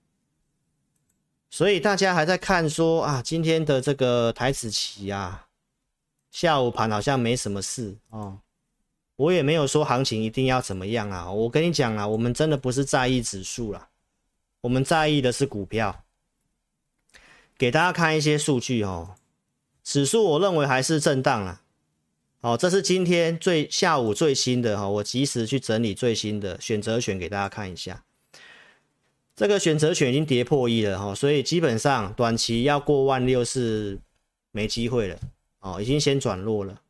[1.50, 5.48] 所以大家还在看说啊，今天的这个台指期啊，
[6.32, 8.40] 下午盘好像没什么事哦。
[9.18, 11.32] 我也没有说行情一定要怎么样啊。
[11.32, 13.90] 我跟你讲啊，我们真的不是在意指数啦，
[14.62, 16.04] 我们在意的是股票。
[17.58, 19.16] 给大家看一些数据哦，
[19.84, 21.62] 指数我认为还是震荡啦。
[22.40, 28.04] 哦，这是今天最下午最新的哈，我及时去整理最新的选择权给大家看一下。
[29.36, 34.00] 这个选择权已经跌破一了哈，所以基本上短期要过万六是
[34.52, 35.20] 没机会了
[35.62, 36.82] 哦，已经先转弱了。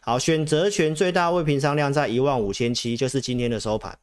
[0.00, 3.98] 好，选择权最大未平仓量在一万五千七，就是今天的收盘。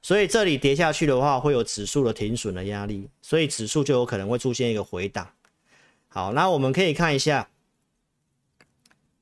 [0.00, 5.30] 所以这里跌下去的话，会有指数的停损的压力，所以指数就有可能会出现一个回档。
[6.08, 7.50] 好，那我们可以看一下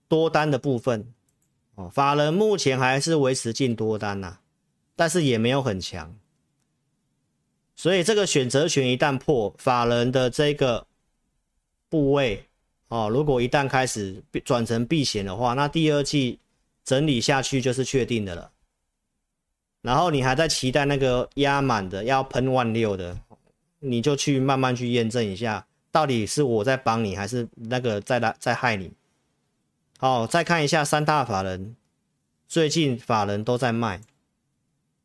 [0.09, 1.13] 多单的部分
[1.75, 4.39] 哦，法人目前还是维持进多单呐、
[4.97, 6.17] 但是也没有很强。
[7.77, 10.87] 所以这个选择权一旦破，法人的这个
[11.89, 12.47] 部位。
[12.91, 16.41] 哦，如果一旦开始转成避险的话，那第二季
[16.85, 18.51] 整理下去就是确定的了。
[19.81, 23.19] 然后你还在期待那个压满的要喷万六的，
[23.79, 28.93] 你就去慢慢去验证一下，到底是我在帮你，还是那个在来在害你。
[29.99, 31.77] 好，再看一下三大法人，
[32.49, 34.01] 最近法人都在卖，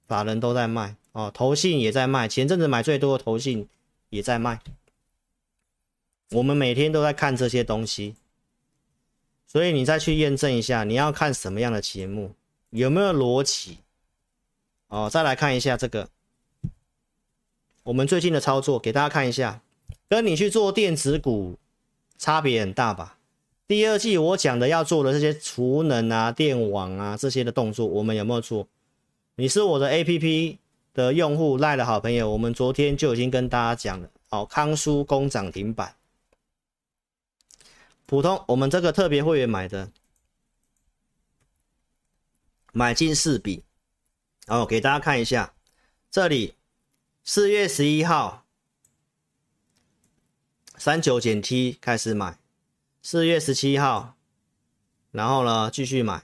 [0.08, 3.69] 法人都在卖哦，投信也在卖，前阵子买最多的投信
[4.10, 4.60] 也在卖。
[6.32, 8.16] 我们每天都在看这些东西，
[9.48, 12.34] 所以你再去验证一下，你要看什么样的节目，
[12.72, 13.78] 有没有逻辑？
[14.88, 16.10] 哦，再来看一下这个，
[17.84, 19.62] 我们最近的操作给大家看一下，
[20.10, 21.58] 跟你去做电子股
[22.18, 23.18] 差别很大吧？
[23.68, 28.68] 第二季我讲的要做的这些储能啊、电网啊这些的动作，我们有没有做？
[29.36, 30.58] 你是我的 APP
[30.94, 35.96] 的用户赖的好朋友，我们昨天就已经跟大家讲了，哦，康叔工涨停板。
[38.06, 39.91] 普通，我们这个特别会员买的，
[42.72, 43.63] 买进四笔，
[44.46, 45.54] 然后给大家看一下，
[46.12, 46.54] 这里
[47.24, 48.46] 四月十一号
[50.78, 52.38] 三九减 T 开始买，
[53.02, 54.15] 四月十七号，
[55.12, 56.24] 然后呢继续买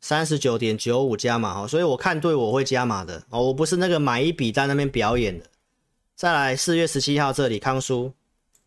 [0.00, 5.44] 三十九点九五加码哦，所以我看对我会加码的哦，我不是那个买一笔在那边表演的。
[6.14, 8.14] 再来四月十七号这里康叔。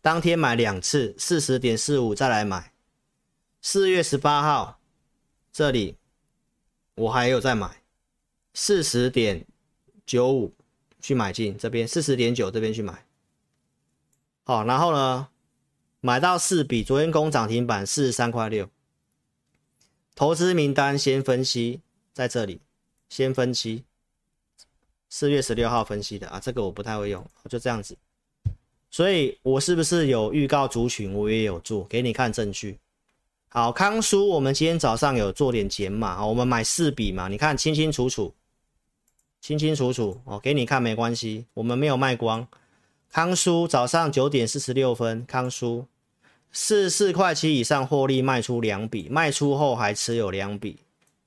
[0.02, 2.72] 当天买两次，四十点四五再来买。
[3.60, 4.80] 四月十八号
[5.52, 5.96] 这里
[6.96, 7.82] 我还有再买，
[8.52, 9.46] 四十点
[10.04, 10.52] 九五
[11.00, 13.06] 去买进这边，四十点九这边去买。
[14.42, 15.28] 好，然后呢，
[16.00, 18.68] 买到四笔，昨天攻涨停板四十三块六。
[20.16, 21.80] 投资名单先分析，
[22.12, 22.60] 在这里
[23.08, 23.84] 先分析。
[25.08, 27.96] 四月十六号分析的啊，这个我不太会用，就这样子。
[28.92, 31.14] 所以我是不是有预告族群？
[31.14, 32.78] 我也有做，给你看证据。
[33.48, 38.34] 好，康叔，我们今天早上有做点减码，我们买四笔嘛，你看清清楚楚，
[39.40, 42.46] 清清楚楚哦，给你看没关系，我们没有卖光。
[43.10, 45.86] 康叔早上九点四十六分，康叔
[46.50, 50.80] 四四块七以上获利卖出两笔，卖出后还持有两笔，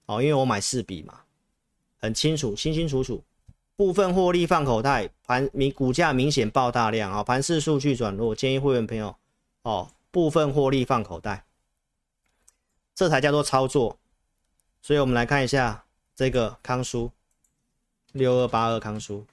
[0.05, 1.21] 哦，因为我买四笔嘛，
[1.97, 3.23] 很清楚，清清楚楚。
[3.77, 7.23] 部分获利放口袋，盘明股价明显爆大量啊！
[7.23, 9.15] 盘势数据转弱，建议会员朋友
[9.63, 11.43] 哦，部分获利放口袋，
[12.93, 13.97] 这才叫做操作。
[14.81, 15.83] 所以我们来看一下
[16.15, 17.11] 这个康叔
[18.13, 19.25] 六二八二康叔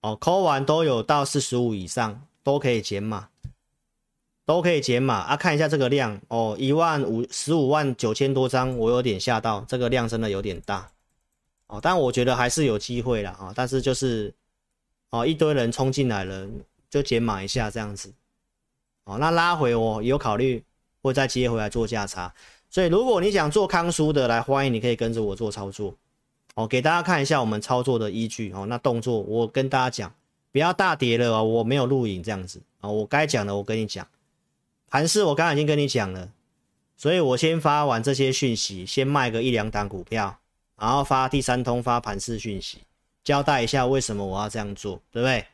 [0.00, 3.28] 哦扣完都有到四十五以上，都可以减码，
[4.44, 5.36] 都可以减码啊！
[5.36, 10.91] 看一下这个量哦，一万五十五万九千多张，我有点吓到，这个量真的有点大。
[11.72, 13.50] 哦，但我觉得还是有机会了啊！
[13.56, 14.30] 但是就是，
[15.08, 16.46] 哦，一堆人冲进来了，
[16.90, 18.12] 就减码一下这样子。
[19.04, 20.62] 哦，那拉回我有考虑
[21.00, 22.30] 会再接回来做价差。
[22.68, 25.94] 所以如果你想做康叔的，来欢迎你可以跟着我做操作。
[26.56, 28.66] 哦，给大家看一下我们操作的依据哦。
[28.66, 30.14] 那动作我跟大家讲，
[30.52, 32.90] 不要大跌了哦，我没有录影这样子啊。
[32.90, 34.06] 我该讲的我跟你讲，
[34.90, 36.28] 盘势我刚才已经跟你讲了，
[36.98, 40.38] 所以我先发完这些讯息，先卖个一两档股票。
[40.82, 42.78] 然后发第三通发盘式讯息，
[43.22, 45.46] 交代一下为什么我要这样做，对不对？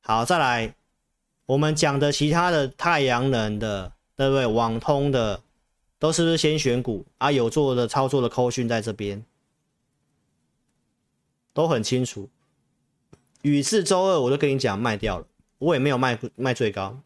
[0.00, 0.74] 好，再来，
[1.44, 4.46] 我们讲的其他的太阳能的，对不对？
[4.46, 5.42] 网通的，
[5.98, 7.30] 都是不是先选股啊？
[7.30, 9.22] 有做的操作的扣讯在这边，
[11.52, 12.30] 都很清楚。
[13.42, 15.26] 宇智周二我就跟你讲卖掉了，
[15.58, 16.98] 我也没有卖卖最高，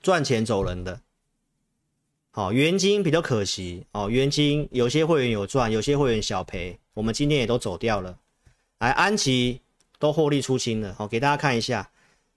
[0.00, 1.00] 赚钱走人的。
[2.32, 4.08] 好，元金比较可惜哦。
[4.08, 8.16] 元金有些会员有赚，有些会员小赔，我们今天也都走掉了。
[8.78, 9.60] 来，安琪
[9.98, 10.94] 都获利出清了。
[10.94, 11.90] 好，给大家看一下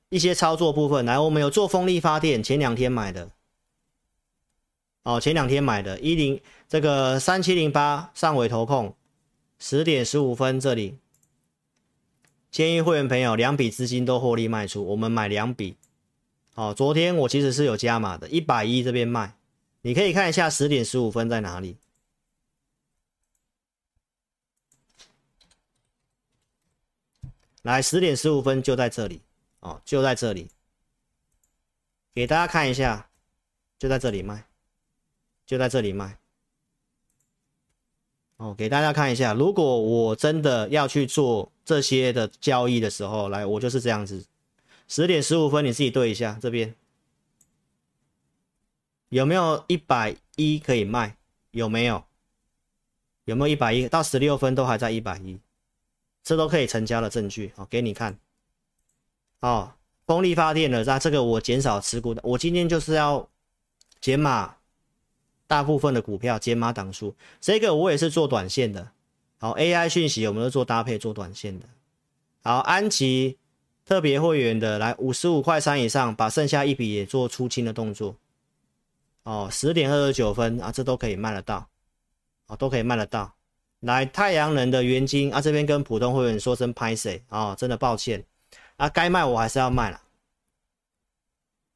[0.10, 1.06] 一些操作部分。
[1.06, 3.30] 来，我们有做风力发电，前两天买的。
[5.04, 8.96] 哦，前两天买的，一零这个三七零八上尾投控，
[9.60, 10.96] 十点十五分这里
[12.50, 15.76] 建议会员朋友两笔资金都获利卖出，我们买两笔。
[16.56, 19.36] 好，昨天我其实是有加码的，一百一这边卖，
[19.86, 21.78] 你可以看一下十点十五分在哪里。
[27.64, 29.22] 来，十点十五分就在这里，
[29.60, 30.50] 哦，就在这里，
[32.14, 33.10] 给大家看一下，
[33.78, 34.46] 就在这里卖，
[35.46, 36.18] 就在这里卖。
[38.38, 44.26] 哦，给大家看一下，如果我真的要去做这些的交易的时候，来，我就是这样子。
[44.88, 46.74] 十点十五分，你自己对一下，这边
[49.14, 51.16] 有没有一百一可以卖？
[51.52, 52.04] 有没有？
[53.26, 53.88] 有没有一百一？
[53.88, 55.38] 到十六分都还在一百一，
[56.24, 57.54] 这都可以成交的证据。
[57.56, 58.18] 好，给你看。
[59.42, 59.74] 哦，
[60.08, 63.30] 风力发电的，那这个我减少持股的，我今天就是要
[64.02, 64.56] 减码。
[65.46, 68.90] 大部分的股票减码档数，这个我也是做短线的。
[69.38, 71.68] 好，AI 讯息我们都做搭配做短线的。
[72.42, 73.38] 好，安琪
[73.86, 78.16] 特别会员的来五十五块三以上，把剩下一笔也做出清的动作。
[79.24, 81.68] 哦，十点二十九分啊，这都可以卖得到，
[82.48, 83.34] 哦，都可以卖得到。
[83.80, 88.24] 来，太阳能的元晶啊，这边跟普通会员说声拍谢啊，真的抱歉
[88.78, 90.02] 啊，该卖我还是要卖了。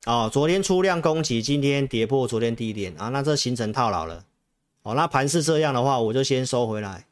[0.06, 4.24] 哦，昨天出量攻击，今天跌破昨天低点啊，那这形成套牢了。
[4.84, 7.06] 哦，那盘是这样的话，我就先收回来。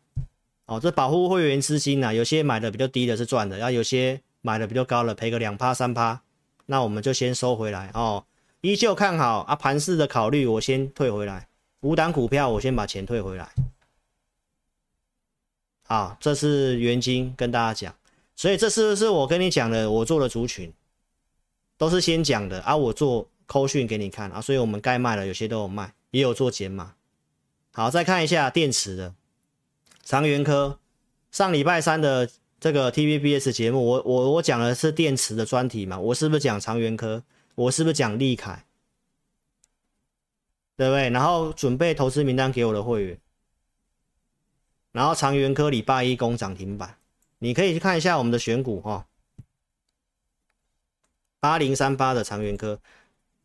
[0.66, 6.22] 哦，这保护会员资金呐、啊，有些买的比较低的是赚的，然后有些买的比较高的赔个两趴三趴，
[6.68, 7.92] 那我们就先收回来。
[7.94, 8.24] 哦，
[8.66, 11.48] 依旧看好啊，盘势的考虑我先退回来，
[11.82, 13.48] 五档股票我先把钱退回来。
[15.84, 17.96] 好，这是原晶跟大家讲，
[18.36, 20.74] 所以这是不是我跟你讲的我做的族群？
[21.78, 26.96] 都是先讲的啊，我做扣讯给你看啊，所以我们该卖的有些都有卖，也有做减码。
[27.72, 29.14] 好，再看一下电池的
[30.04, 30.80] 长源科，
[31.32, 32.28] 上礼拜三的
[32.60, 37.22] 这个 TVBS 节目，我我我讲的是电池的专题嘛，我是不是讲长源科？
[37.56, 38.66] 我是不是讲立凯？
[40.78, 41.10] 对不对？
[41.10, 43.18] 然后准备投资名单给我的会员，
[44.92, 46.98] 然后长源科礼拜一攻涨停板，
[47.40, 49.06] 你可以去看一下我们的选股哈、哦。
[51.40, 52.82] 八零三八的长源科，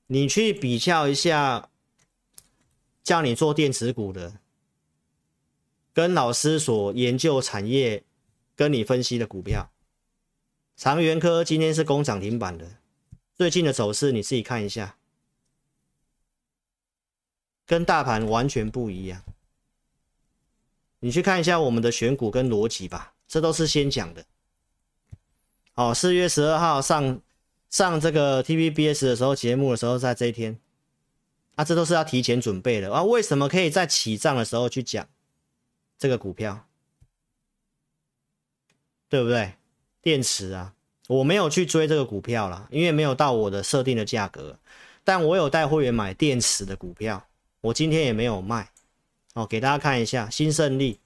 [0.08, 1.68] 你去比较一下，
[3.04, 4.38] 叫你做电池股的，
[5.92, 8.02] 跟老师所研究产业
[8.56, 9.70] 跟你分析的股票，
[10.74, 12.80] 长源科今天是攻涨停板的，
[13.41, 14.99] 最近的走势你自己看一下，
[17.64, 19.24] 跟大盘完全不一样。
[20.99, 24.26] 你去看一下我们的选股跟逻辑吧，这都是先讲的。
[25.72, 27.22] 哦，四月十二号上。
[27.70, 30.61] 上这个 TVBS 的时候，节目的时候，在这一天，
[31.55, 33.03] 啊，这都是要提前准备的啊。
[33.03, 35.09] 为什么可以在起涨的时候去讲
[35.97, 36.68] 这个股票？
[39.09, 39.55] 对不对？
[40.03, 40.74] 电池啊，
[41.11, 44.56] 我没有去追这个股票啦，因为没有到我的设定的价格。
[45.02, 47.26] 但我有带会员买电池的股票，
[47.62, 48.70] 我今天也没有卖
[49.34, 49.44] 哦。
[49.44, 51.00] 给大家看一下新胜利，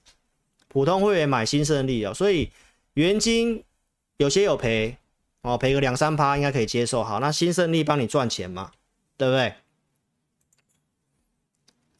[0.67, 2.51] 普通会员买新胜利哦，所以
[2.93, 3.63] 元金
[4.17, 4.97] 有些有赔。
[5.41, 7.03] 哦，赔个两三趴应该可以接受。
[7.03, 8.71] 好，那新胜利帮你赚钱嘛，
[9.15, 9.53] 对不对？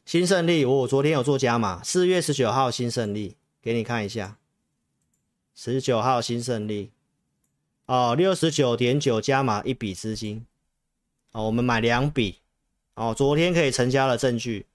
[0.04, 4.36] 新胜利，我昨天有做加码，四月十九号新胜利给你看一下，
[5.54, 6.90] 十九号新胜利，
[7.86, 10.44] 哦，六十九点九加码一笔资金，
[11.32, 12.38] 哦，我们买两笔，
[12.94, 14.66] 哦，昨天可以成交的证据，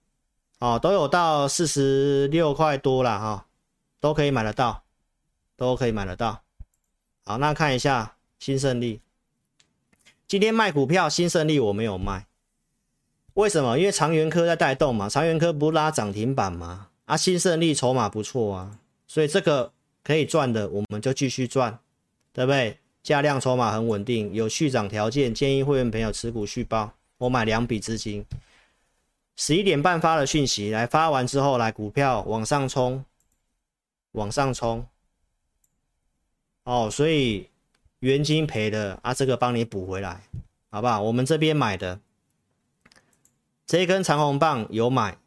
[0.59, 3.45] 哦，都有到四十六块多了哈、
[3.99, 4.83] 都可以买得到，
[5.55, 6.41] 都可以买得到。
[7.23, 8.15] 好，那看一下。
[8.41, 9.01] 新胜利，
[10.27, 12.25] 今天卖股票，新胜利我没有卖，
[13.35, 13.77] 为什么？
[13.77, 19.71] 因为长源科在带动嘛，长源科不拉涨停板嘛，啊，新胜利筹码不错啊，所以这个
[20.03, 21.77] 可以赚的，我们就继续赚，
[22.33, 22.79] 对不对？
[23.03, 26.93] 价量筹码很稳定，有续涨条件，建议会员朋友持股续报。
[27.17, 28.25] 我买两笔资金，
[29.35, 33.05] 十一点半发的讯息，来发完之后，来股票往上冲，
[34.13, 34.85] 往上冲，
[36.63, 37.47] 哦，所以。
[38.01, 40.23] 原金赔的啊，这个帮你补回来，
[40.71, 40.99] 好不好？
[41.03, 41.99] 我们这边买的
[43.67, 45.19] 这一根长红棒有买，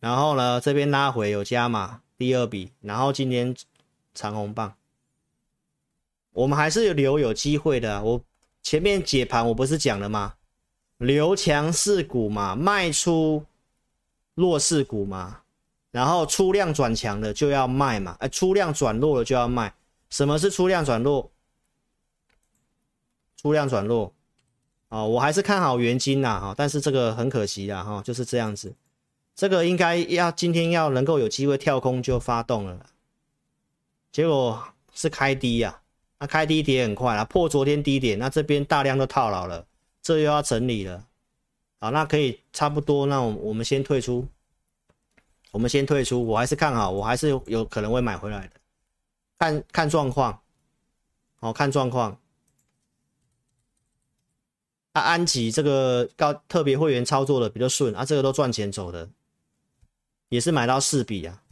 [0.00, 3.54] 然后呢，这边拉回有加码第二笔，然后今天
[4.14, 4.77] 长红棒，
[6.38, 8.00] 我们还是留有机会的。
[8.02, 8.20] 我
[8.62, 10.34] 前面解盘我不是讲了吗？
[10.98, 13.44] 留强势股嘛，卖出
[14.34, 15.42] 弱势股嘛，
[15.90, 19.74] 然后出量转强的就要卖嘛，哎，出量转弱了就要卖。
[20.10, 21.30] 什么是出量转弱？
[23.36, 24.12] 出量转弱，
[24.88, 28.74] 哦，我还是看好元金呐，哈，但是这个很可惜啊，哈，就是这样子，
[29.34, 32.86] 这个应该要今天要能够有机会跳空就发动了，
[34.12, 35.80] 结果是开低呀，
[36.20, 39.66] 那开低跌很快啦，破昨天低点，那这边大量都套牢了，
[40.02, 41.06] 这又要整理了。
[41.80, 44.26] 好，那可以差不多，那我我们先退出，
[45.52, 48.54] 我们先退出，我还是看好，我还是有有可能会买回来的，
[49.38, 50.42] 看看状况，
[51.36, 52.18] 好，看状况。
[54.94, 59.08] 啊，安吉这个高特别会员操作的比较顺啊，这个都赚钱走的，
[60.30, 61.42] 也是买到四笔啊。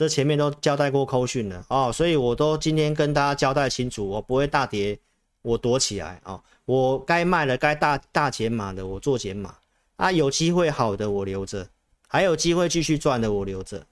[0.00, 1.62] 这前面都交代过扣讯了。
[1.68, 4.98] 哦，所以我都今天跟大家交代清楚，我不会大跌，
[5.42, 9.56] 我躲起来哦，我该卖了，该大大减码的我做减码。
[9.96, 11.68] 啊，有机会好的我留着，
[12.08, 13.84] 还有机会继续赚的我留着，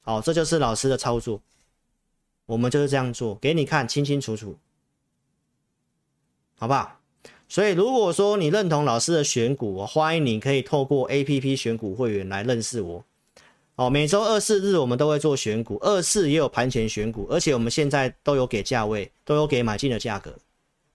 [0.00, 1.40] 好，这就是老师的操作，
[2.46, 4.58] 我们就是这样做，给你看清清楚楚，
[6.56, 6.98] 好不好？
[7.48, 13.04] 所以如果说你认同老师的选股，我欢迎你可以透过 APP 选股会员来认识我。
[13.78, 20.36] 哦，每周二四日我们都会做选股，二四也有盘前选股，而且我们现在都有给价位，都有给买进的价格，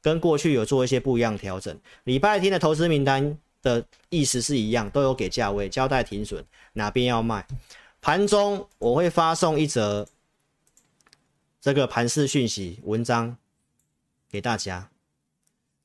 [0.01, 1.79] 跟过去有做一些不一样调整。
[2.03, 7.47] 礼拜天的投资名单的意思是一样，都有给价位，交代停损，哪边要卖。
[8.01, 10.05] 盘中我会发送一则
[11.61, 13.37] 这个盘势讯息文章
[14.29, 14.89] 给大家。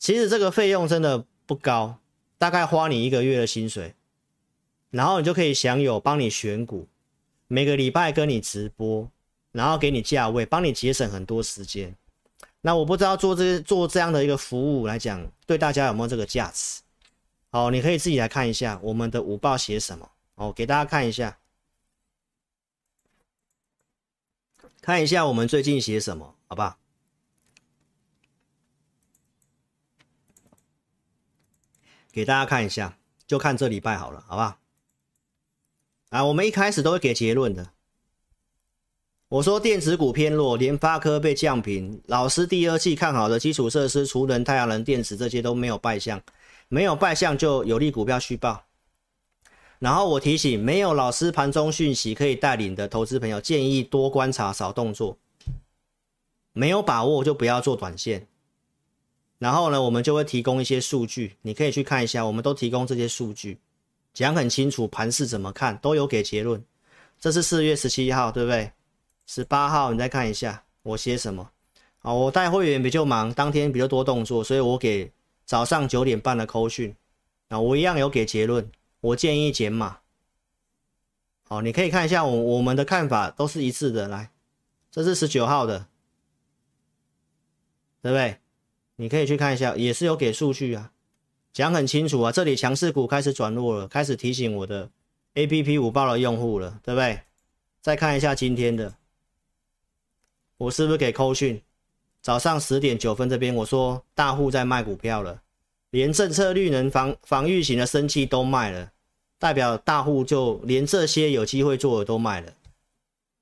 [0.01, 2.01] 其实这个费用真的不高，
[2.39, 3.95] 大概花你一个月的薪水。
[4.91, 6.89] 然后你就可以享有帮你选股，
[7.47, 9.11] 每个礼拜跟你直播，
[9.53, 11.95] 然后给你价位，帮你节省很多时间。
[12.61, 16.83] 那我不知道做这做这样的一个服务来讲，对大家有没有这个价值？
[17.51, 20.11] 好，你可以自己来看一下我们的午报写什么。
[20.35, 21.39] 哦，给大家看一下，
[24.81, 26.79] 看一下我们最近写什么，好不好？
[32.13, 34.59] 给大家看一下，就看这礼拜好了，好不好？
[36.11, 37.71] 啊，我们一开始都会给结论的。
[39.29, 46.19] 我说电子股偏弱，联发科被降平，老师第二季看好的基础设施、储能、太阳能电池这些都没有败相，
[46.69, 48.65] 没有败相就有利股票续报。
[49.79, 55.19] 然后我提醒，没有老师盘中讯息可以带领的投资朋友，建议多观察少动作，
[56.55, 58.27] 没有把握就不要做短线。
[59.39, 63.59] 然后呢，我们就会提供一些数据，你可以去看一下，我们都提供这些数据。
[64.13, 66.65] 讲很清楚，盘势怎么看都有给结论。
[67.19, 68.73] 这是四月十七号，对不对？
[69.27, 71.51] 十八号你再看一下我写什么。
[72.01, 75.13] 啊，我带会员比较忙，当天比较多动作，所以我给
[75.45, 76.95] 早上九点半的扣讯。
[77.49, 79.99] 啊，我一样有给结论，我建议减码。
[81.43, 84.07] 好，你可以看一下我我们的看法都是一致的。
[84.07, 84.31] 来，
[84.91, 85.87] 这是十九号的，
[88.03, 88.39] 对不对？
[88.97, 90.93] 你可以去看一下，也是有给数据啊。
[91.59, 94.89] 讲很清楚啊，这里强势股开始转弱了，开始提醒我的
[95.35, 97.21] APP 五报的用户了，对不对？
[97.81, 98.95] 再看一下今天的，
[100.57, 101.61] 我是不是给扣讯？
[102.23, 105.43] 早上十点九分这边我说大户在卖股票了，
[105.91, 108.93] 连政策绿能防防御型的生气都卖了，
[109.41, 112.53] 代表大户就连这些有机会做的都卖了。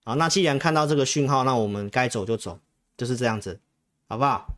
[0.04, 2.58] 好，那既然看到这个讯号，那我们该走就走，
[2.96, 3.60] 就是这样子，
[4.08, 4.55] 好不好？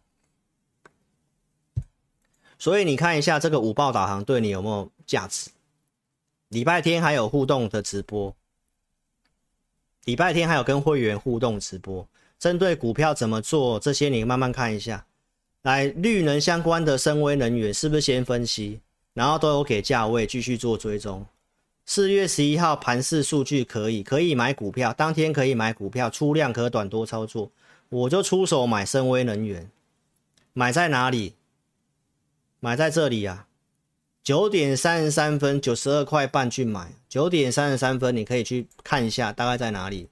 [2.59, 5.51] 所以你看一下这个五报导航对你有没有价值？
[6.49, 8.35] 礼拜天还有互动的直播，
[10.05, 12.07] 礼拜天还有跟会员互动直播，
[12.39, 15.05] 针对股票怎么做这些你慢慢看一下。
[15.63, 18.81] 来，绿能相关的深威能源是不是先分析，
[19.13, 21.27] 然后都有给价位继续做追踪？
[21.85, 27.51] 四月十一号盘市数据可以可以买股票，当天可以买股票，出量可短多操作，
[27.89, 29.71] 我就出手买深威能源，
[30.53, 31.35] 买在哪里？
[32.61, 33.47] 买在这里啊，
[34.23, 36.95] 九点三十三分，九十二块半去买。
[37.09, 40.11] 九点三十三分，你可以去看一下，大概在哪里？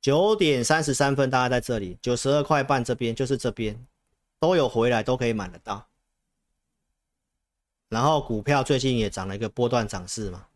[0.00, 3.84] 九点三十三分，大概在这里，九十二块半这边就是这边，
[4.38, 5.88] 都有回来，都可以买得到。
[7.88, 10.46] 然后股票最近也涨了一个波段涨势嘛，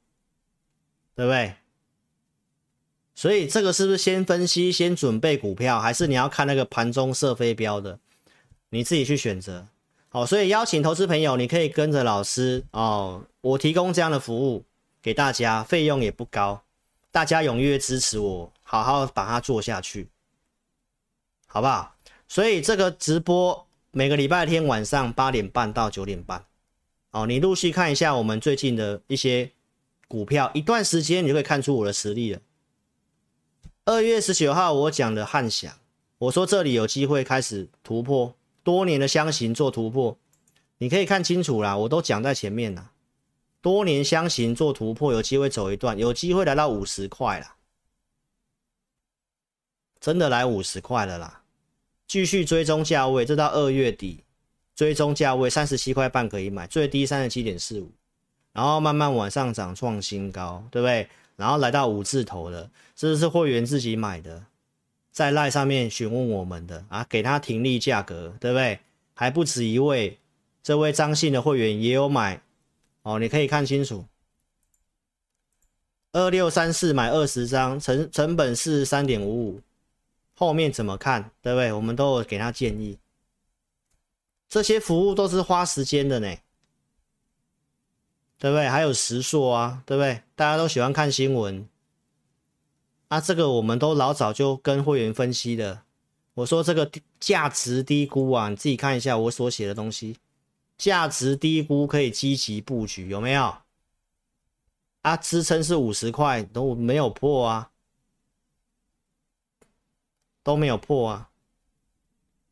[1.14, 1.54] 对不对？
[3.14, 7.98] 所以这个是不是先分析、先准备股票，还是你要看那个盘中射飞镖的？
[8.68, 9.68] 你自己去选择。
[10.16, 14.64] 好，所以邀请投资朋友，你可以跟着老师哦，我提供这样的服务
[15.02, 16.62] 给大家，费用也不高，
[17.10, 20.08] 大家踊跃支持我，好好把它做下去，
[21.46, 21.96] 好不好？
[22.26, 26.42] 所以这个直播每个礼拜天晚上八点半到九点半，
[27.10, 29.50] 哦，你陆续看一下我们最近的一些
[30.08, 32.40] 股票，一段时间你就可以看出我的实力了。
[33.84, 35.74] 二月十九号我讲的汉翔，
[36.16, 38.34] 我说这里有机会开始突破。
[38.66, 40.18] 多年的箱型做突破，
[40.78, 42.90] 你可以看清楚啦，我都讲在前面啦。
[43.60, 47.54] 多年箱型做突破，有机会走一段，有机会来到五十块啦，
[50.00, 51.44] 真的来五十块了啦。
[52.08, 54.24] 继续追踪价位，这到二月底
[54.74, 57.92] 追踪价位三十七块半可以买，最低三十七点四五，
[58.52, 61.08] 然后慢慢往上涨创新高，对不对？
[61.36, 64.44] 然后来到五字头了，这是会员自己买的，
[65.16, 68.78] 在赖上面询问我们的啊，给他停利价格，对不对？
[69.14, 70.18] 还不止一位，
[70.62, 72.42] 这位张姓的会员也有买
[73.00, 74.04] 哦，你可以看清楚，
[76.12, 79.62] 二六三四买二十张，成成本是三点五五，
[80.34, 81.72] 后面怎么看，对不对？
[81.72, 82.98] 我们都有给他建议，
[84.50, 86.36] 这些服务都是花时间的呢。
[88.38, 88.68] 对不对？
[88.68, 90.20] 还有时数啊，对不对？
[90.34, 91.66] 大家都喜欢看新闻，
[93.08, 95.82] 啊，这个我们都老早就跟会员分析的。
[96.34, 96.90] 我说这个
[97.20, 100.18] 价值低估啊，你自己看一下我所写的东西，
[100.76, 103.58] 价值低估可以积极布局，有没有？
[105.02, 107.70] 啊，支撑是五十块，都没有破啊，
[110.42, 111.30] 都没有破啊。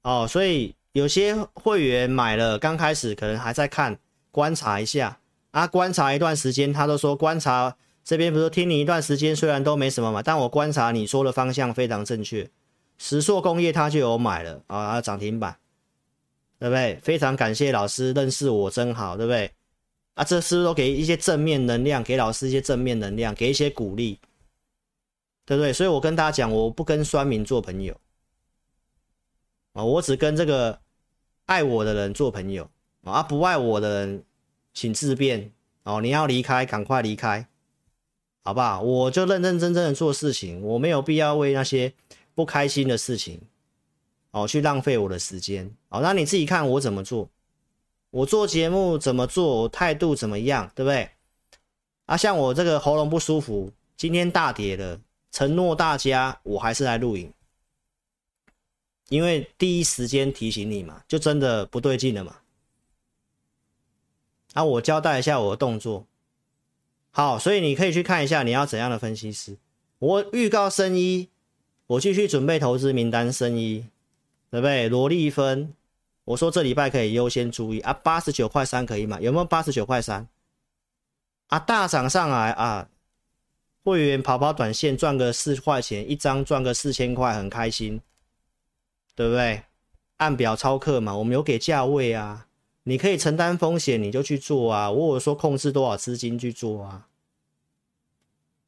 [0.02, 3.98] 哦，所以有些会员买了，刚开始可能还在看，
[4.30, 5.18] 观察一下。
[5.50, 12.48] 啊，观察一段时间，他都说观察这边不是听你一段时间，虽然都没什么嘛，但我观察你说的方向非常正确。
[12.98, 15.56] 石硕工业它就有买了啊，涨停板，
[16.58, 16.96] 对不对？
[17.02, 19.50] 非常感谢老师认识我真好，对不对？
[20.14, 24.20] 啊，这是不是都给一些正面能量，给老师一些正面能量，给一些鼓励，
[25.46, 25.72] 对不对？
[25.72, 27.98] 所以我跟大家讲，我不跟酸民做朋友
[29.72, 30.78] 啊，我只跟这个
[31.46, 32.70] 爱我的人做朋友
[33.02, 34.24] 啊，不爱我的人。
[34.76, 35.52] 请自便
[35.84, 36.00] 哦！
[36.00, 37.46] 你要离开，赶快离开，
[38.44, 38.82] 好不好？
[38.82, 41.92] 我就认认真真的做事情，我没有必要为那些
[42.34, 43.40] 不开心的事情
[44.32, 46.00] 哦去浪费我的时间哦。
[46.02, 47.30] 那你自己看我怎么做，
[48.10, 51.10] 我做节目怎么做，我态度怎么样，对不对？
[52.04, 55.00] 啊，像我这个喉咙不舒服，今天大跌了，
[55.32, 57.32] 承诺大家我还是来录影，
[59.08, 62.36] 因为第一时间提醒你嘛，就真的不对劲了嘛。
[64.52, 66.06] 啊、我交代一下我的动作，
[67.16, 69.56] 好，所以你可以去看一下你要怎样的分析师。
[70.00, 71.28] 我预告生一，
[71.86, 73.86] 我继续准备投资名单生一，
[74.50, 74.88] 对不对？
[74.88, 75.72] 罗丽芬，
[76.24, 80.26] 我说这礼拜可以优先注意啊，八十九块三可以买，有没有八十九块三？
[81.46, 82.88] 啊，大涨上来啊，
[83.84, 88.00] 会员跑跑短线赚个四块钱一张，赚个四千块，很开心，
[89.14, 89.62] 对不对？
[90.16, 92.48] 按表操课嘛，我们有给价位啊。
[92.84, 94.90] 你可以承担风险，你就去做啊！
[94.90, 97.08] 如果说控制多少资金去做啊？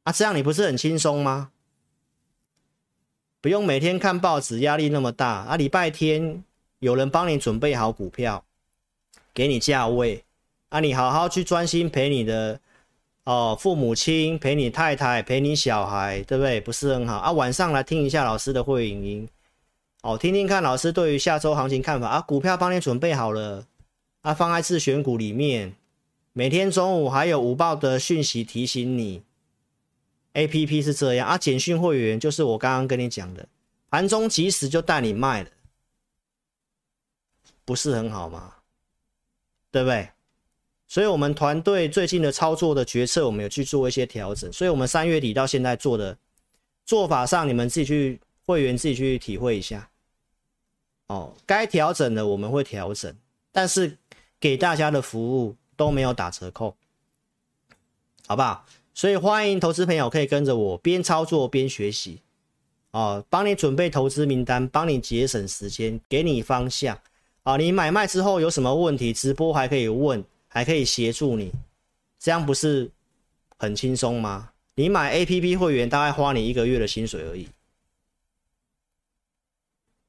[0.05, 1.51] 啊，这样你不是很轻松吗？
[3.43, 5.57] 不用每天看报纸，压力那么大啊！
[5.57, 6.43] 礼拜天
[6.79, 8.43] 有人帮你准备好股票，
[9.35, 10.25] 给你价位
[10.71, 12.59] 啊，你好好去专心陪你的
[13.25, 16.59] 哦父母亲，陪你太太，陪你小孩，对不对？
[16.61, 17.33] 不是很好啊？
[17.33, 19.29] 晚上来听一下老师的会影音，
[20.01, 22.21] 哦，听听看老师对于下周行情看法啊！
[22.23, 23.67] 股票帮你准备好了。
[24.27, 25.77] 啊、放在自选股里面，
[26.33, 29.22] 每天中午还有午报的讯息提醒你。
[30.35, 33.49] APP 是这样啊，简讯会员就是我刚刚跟你讲的，
[33.89, 35.51] 盘中即时就带你卖了，
[37.64, 38.55] 不是很好吗？
[39.70, 40.09] 对不对？
[40.89, 44.53] 所以，我们团队最近的操作的决策，我们有去做一些调整。
[44.53, 46.18] 所以，我们三月底到现在做的
[46.85, 49.89] 做法上，你们自己去会员自己去体会一下。
[51.07, 53.16] 哦，该调整的我们会调整，
[53.53, 53.97] 但是。
[54.47, 56.76] 给大家的服务都没有打折扣，
[58.28, 58.64] 好不好？
[58.94, 62.20] 所以欢迎投资朋友可以跟着我边操作边学习，
[62.92, 66.97] 哦，帮你准备投资名单，帮你节省时间，给你方向。
[67.42, 71.51] 啊，你买卖之后有什么问题，直播还可以问，还可以协助你，
[72.20, 72.88] 这样不是
[73.59, 74.51] 很轻松吗？
[74.76, 77.49] 你买 APP 会员大概花你一个月的薪水而已。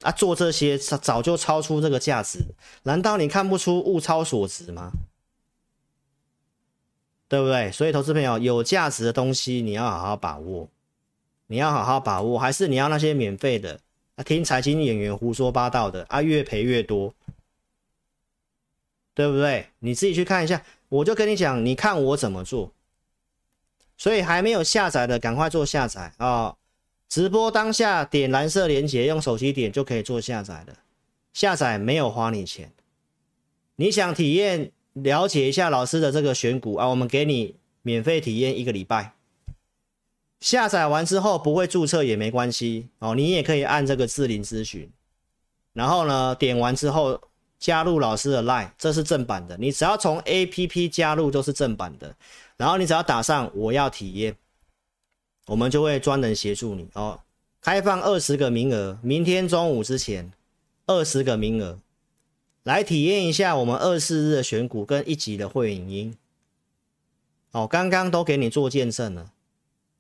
[0.01, 2.39] 啊，做这些早就超出这个价值，
[2.83, 4.91] 难道你看不出物超所值吗？
[7.27, 7.71] 对不对？
[7.71, 10.69] 所以，投资朋友，有价值的东西你要好好把握，
[11.47, 13.79] 你要好好把握，还是你要那些免费的
[14.15, 14.23] 啊？
[14.23, 17.13] 听财经演员胡说八道的啊，越赔越多，
[19.13, 19.67] 对不对？
[19.79, 22.71] 你自己去看一下，我就跟你讲，你看我怎么做。
[23.97, 26.55] 所以还没有下载的，赶快做下载啊！
[27.09, 30.75] 直播当下点蓝色连接，用手机点就可以做下载的。
[31.33, 32.73] 下载没有花你钱，
[33.75, 36.87] 你想体验了解一下老师的这个选股啊？
[36.87, 39.13] 我们给你免费体验一个礼拜。
[40.39, 44.91] 下载完之后不会注册也没关系哦，你也可以按这个智霖咨询，
[45.73, 47.19] 然后呢点完之后
[47.57, 49.55] 加入老师的 Line，这是正版的。
[49.57, 52.15] 你只要从 APP 加入都是正版的，
[52.57, 54.35] 然后你只要打上我要体验。
[55.47, 57.19] 我们就会专人协助你哦，
[57.61, 60.31] 开放二十个名额，明天中午之前
[60.85, 61.79] 二十个名额，
[62.63, 66.17] 来体验一下我们二十四日的选股跟一级的会影音。
[67.51, 69.31] 哦，刚刚都给你做见证了，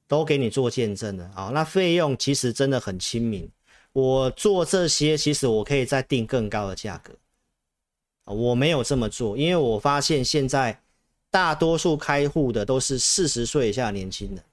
[0.07, 1.31] 都给你做见证了。
[1.33, 3.49] 好，那费用其实真的很亲民。
[3.93, 7.13] 我做这些，其实我可以再定更高的价格。
[8.25, 10.81] 我没有这么做，因为我发现现在
[11.31, 14.43] 大多数开户的都是四十岁以下年轻人，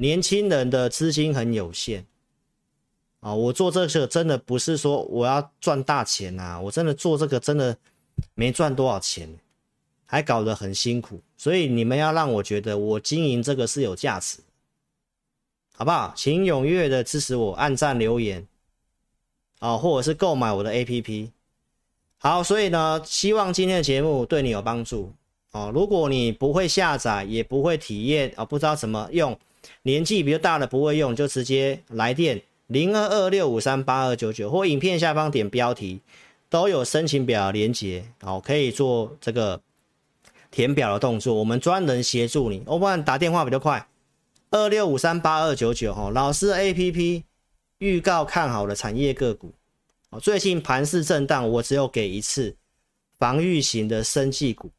[0.00, 2.06] 年轻人的资金很有限。
[3.20, 7.76] 啊，我做这个真的不是说我要赚大钱呐，我真的做这个真的
[8.32, 9.28] 没赚多少钱，
[10.06, 14.38] 还搞得很辛苦，所以你们要让我觉得我经营这个是有价值，
[15.74, 16.14] 好不好？
[16.16, 18.46] 请踊跃的支持我，按赞留言，
[19.58, 21.28] 啊，或者是购买我的 APP。
[22.16, 25.12] 好，所以呢，希望今天的节目对你有帮助
[25.52, 25.70] 哦。
[25.74, 29.38] 如果你不会下载，也不会体验啊，不知道怎么用，
[29.82, 36.00] 年纪比较大的不会用，就直接来电零二二六五三八二九九，或影片下方点标题
[36.48, 39.60] 都有申请表连结，好，可以做这个
[40.50, 42.62] 填表的动作，我们专人协助你。
[42.66, 43.88] 我不然打电话比较快，
[44.50, 47.22] 二六五三八二九九哈，老师 APP
[47.78, 49.52] 预告看好的产业个股。
[50.10, 52.56] 哦最近盘势震荡，我只有给一次
[53.18, 54.70] 防御型的生技股。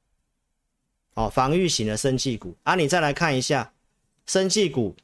[1.13, 3.71] 哦，防御型的生技股啊，你再来看一下
[4.31, 4.95] 生技股，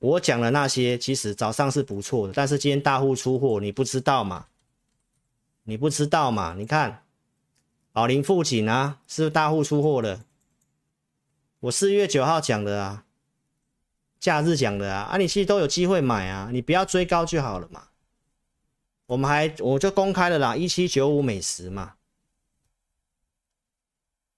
[0.00, 4.48] 我讲的那些其实早上是不错的，但是今天大户出货，你不知道嘛？
[5.62, 6.54] 你不知道嘛？
[6.58, 7.04] 你看
[7.92, 10.24] 宝林富锦啊，是不是大户出货的？
[11.60, 13.04] 我四月九号讲的啊，
[14.18, 17.90] 假日讲的啊，啊，你其实都有机会买啊，你不要追高就好了嘛。
[19.06, 21.94] 我们还我就公开了啦，一七九五美食嘛，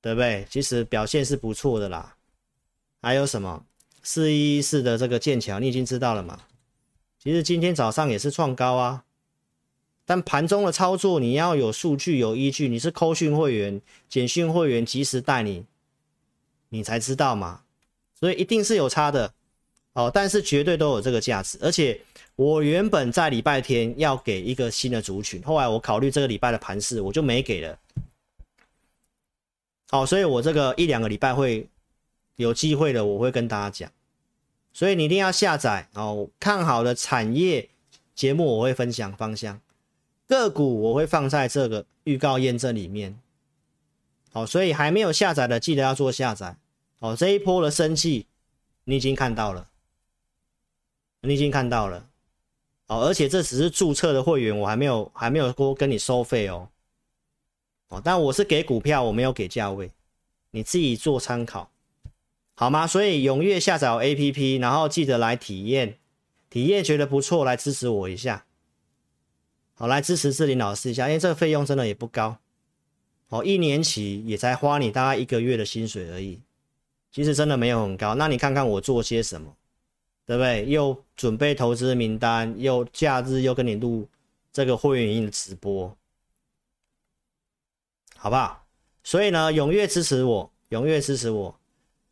[0.03, 0.47] 对不对？
[0.51, 2.18] 其实表现是不错的啦。
[3.01, 3.64] 还有什么
[4.07, 6.39] 四一一四的这个剑桥，你已经知道了嘛？
[7.19, 9.03] 其实今天早上也是创高啊，
[10.05, 15.65] 但盘中的操作你要有数据有依据，你是扣讯会员、简讯会员，及时带你，
[16.69, 17.63] 你才知道嘛。
[18.15, 19.35] 所以一定是有差的
[19.95, 22.01] 哦，但是绝对都有这个价值，而且。
[22.37, 27.79] 我原本在礼拜天要给一个新的族群，后来我考虑这个礼拜的盘势，我就没给了。
[29.89, 31.67] 好，所以我这个一两个礼拜会
[32.35, 33.91] 有机会的，我会跟大家讲。
[34.77, 37.70] 所以你一定要下载哦，看好的产业
[38.14, 39.59] 节目我会分享方向，
[40.29, 43.18] 个股我会放在这个预告验证里面。
[44.35, 46.59] 好，所以还没有下载的记得要做下载。
[46.99, 48.27] 哦，这一波的生气
[48.85, 49.66] 你已经看到了，
[51.22, 52.11] 你已经看到了。
[52.89, 56.68] 哦，而且这只是注册的会员，我还没有还没有说跟你收费哦。
[57.89, 59.91] 哦，但我是给股票，我没有给价位，
[60.51, 61.70] 你自己做参考，
[62.59, 62.87] 好吗？
[62.87, 65.99] 所以踊跃下载 APP，然后记得来体验，
[66.49, 68.47] 体验觉得不错，来支持我一下。
[69.75, 72.39] 好，来支持志林老师一下，因为这个费用真的也不高。
[73.29, 76.41] 哦，一年期也才花你大概一个月的薪水而已，
[77.13, 78.15] 其实真的没有很高。
[78.15, 79.55] 那你看看我做些什么？
[80.25, 80.65] 对不对？
[80.67, 84.09] 又准备投资名单，又假日又跟你录
[84.51, 85.95] 这个会员营的直播，
[88.17, 88.65] 好不好？
[89.05, 91.55] 所以呢，踊跃支持我，踊跃支持我。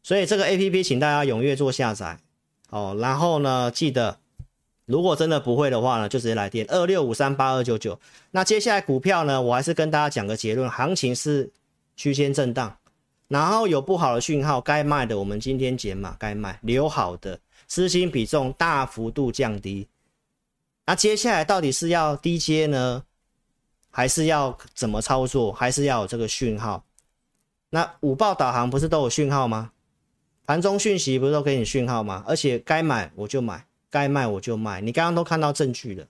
[0.04, 2.20] 所以这个 APP，请大家踊跃做下载
[2.68, 2.96] 哦。
[3.00, 4.18] 然后呢，记得
[4.84, 7.98] 如果真的不会的话呢，就直接来电二六五三八二九九。
[8.30, 11.50] 那接下来股票呢，我还是跟大家讲个结论：行情是
[11.96, 12.76] 区间震荡，
[13.28, 17.40] 然后有不好的讯号，该卖的我们今天减码，该卖留好的。
[17.66, 19.88] 资金比重大幅度降低，
[20.84, 23.02] 那接下来到底是要低接呢，
[23.90, 25.50] 还是要怎么操作？
[25.50, 26.84] 还是要有这个讯号？
[27.70, 29.70] 那五报导航不是都有讯号吗？
[30.46, 32.22] 盘中讯息不是都给你讯号吗？
[32.26, 36.06] 而且该买我就买，该卖我就卖，你刚刚都看到证据了。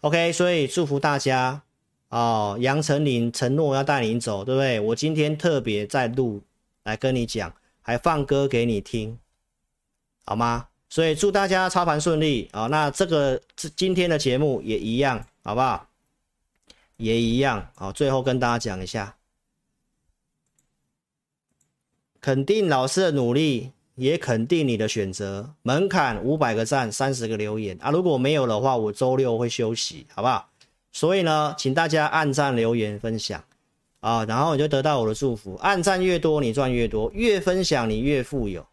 [0.00, 1.62] OK，所以祝福大家
[2.08, 4.80] 哦，杨丞琳承诺要带你走，对不对？
[4.80, 6.42] 我今天特别在录
[6.82, 9.18] 来跟你讲，还放歌给你听。
[10.24, 10.68] 好吗？
[10.88, 12.66] 所以祝大家操盘顺利啊！
[12.66, 15.88] 那这个今天的节目也一样，好不好？
[16.98, 17.70] 也一样。
[17.74, 19.16] 好，最后跟大家讲一下，
[22.22, 25.52] 肯定老师的努力，也肯定你的选择。
[25.62, 27.90] 门槛五百个赞，三十个留言啊！
[27.90, 30.48] 如果没有的话，我周六会休息，好不好？
[30.92, 33.42] 所以呢，请大家按赞、留言、分享
[33.98, 35.56] 啊，然后你就得到我的祝福。
[35.56, 38.64] 按赞越多，你赚越多；越分享，你越富有。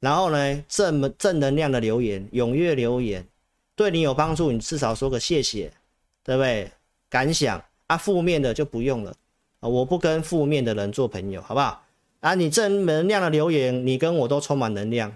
[0.00, 3.22] 然后呢，正正能量的留言，踊跃留言，
[3.76, 5.70] 对你有帮助，你至少说个谢谢，
[6.24, 6.72] 对不对？
[7.10, 9.14] 感想啊，负面的就不用了
[9.60, 11.83] 啊，我不跟负面的人做朋友，好不好？
[12.24, 15.12] 啊，你正能量的留言，你跟我都充满能量，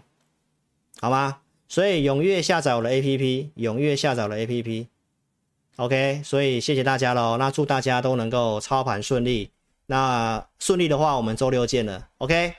[1.01, 1.39] 好吗？
[1.67, 7.39] 所以踊跃下载我的 APP，踊跃下载我的 APP，OK，所以谢谢大家喽。
[7.39, 9.51] 那祝大家都能够操盘顺利。
[9.87, 12.09] 那顺利的话，我们周六见了。
[12.19, 12.53] OK，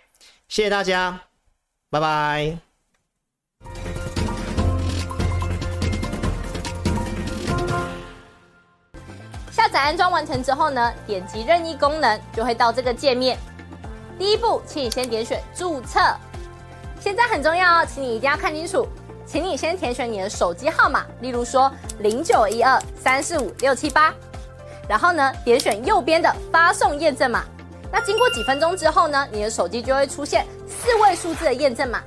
[0.47, 1.21] 谢谢大家，
[1.91, 2.57] 拜拜。
[9.51, 13.37] 下载安装完成之后呢，点击任意功能就会到这个界面。
[14.19, 15.99] 第一步，请你先点选注册。
[16.99, 18.85] 现在很重要哦，请你一定要看清楚。
[19.25, 24.13] 请你先填选你的手机号码，例如说零九一二三四五六七八，
[24.89, 27.45] 然后呢，点选右边的发送验证码。
[27.91, 32.03] 那经过几分钟之后呢，你的手机就会出现四位数字的验证码。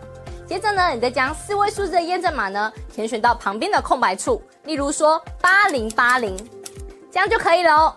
[0.47, 6.37] 接着呢，你再将四位数字的验证码呢填选到旁边的空白处，例如说八零八零，
[7.11, 7.97] 这样就可以了哦。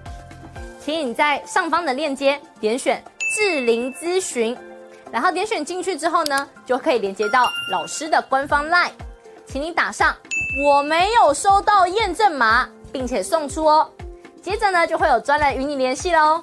[0.83, 3.01] 请你在上方的链接点选
[3.35, 4.57] 智霖咨询。
[5.11, 8.91] 然后点选进去之后呢，就可以连接到老师的官方 LINE，
[9.45, 10.15] 请你打上
[10.65, 13.89] 我没有收到验证码，并且送出哦。
[14.41, 16.41] 接着呢，就会有专人与你联系喽。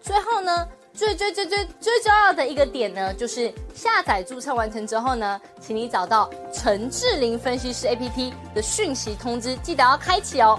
[0.00, 10.58] 最后呢，最最最最最重要的一个点呢，就是下载注册完成之后呢，请你找到陈智霖分析师 APP 的讯息通知，记得要开启哦。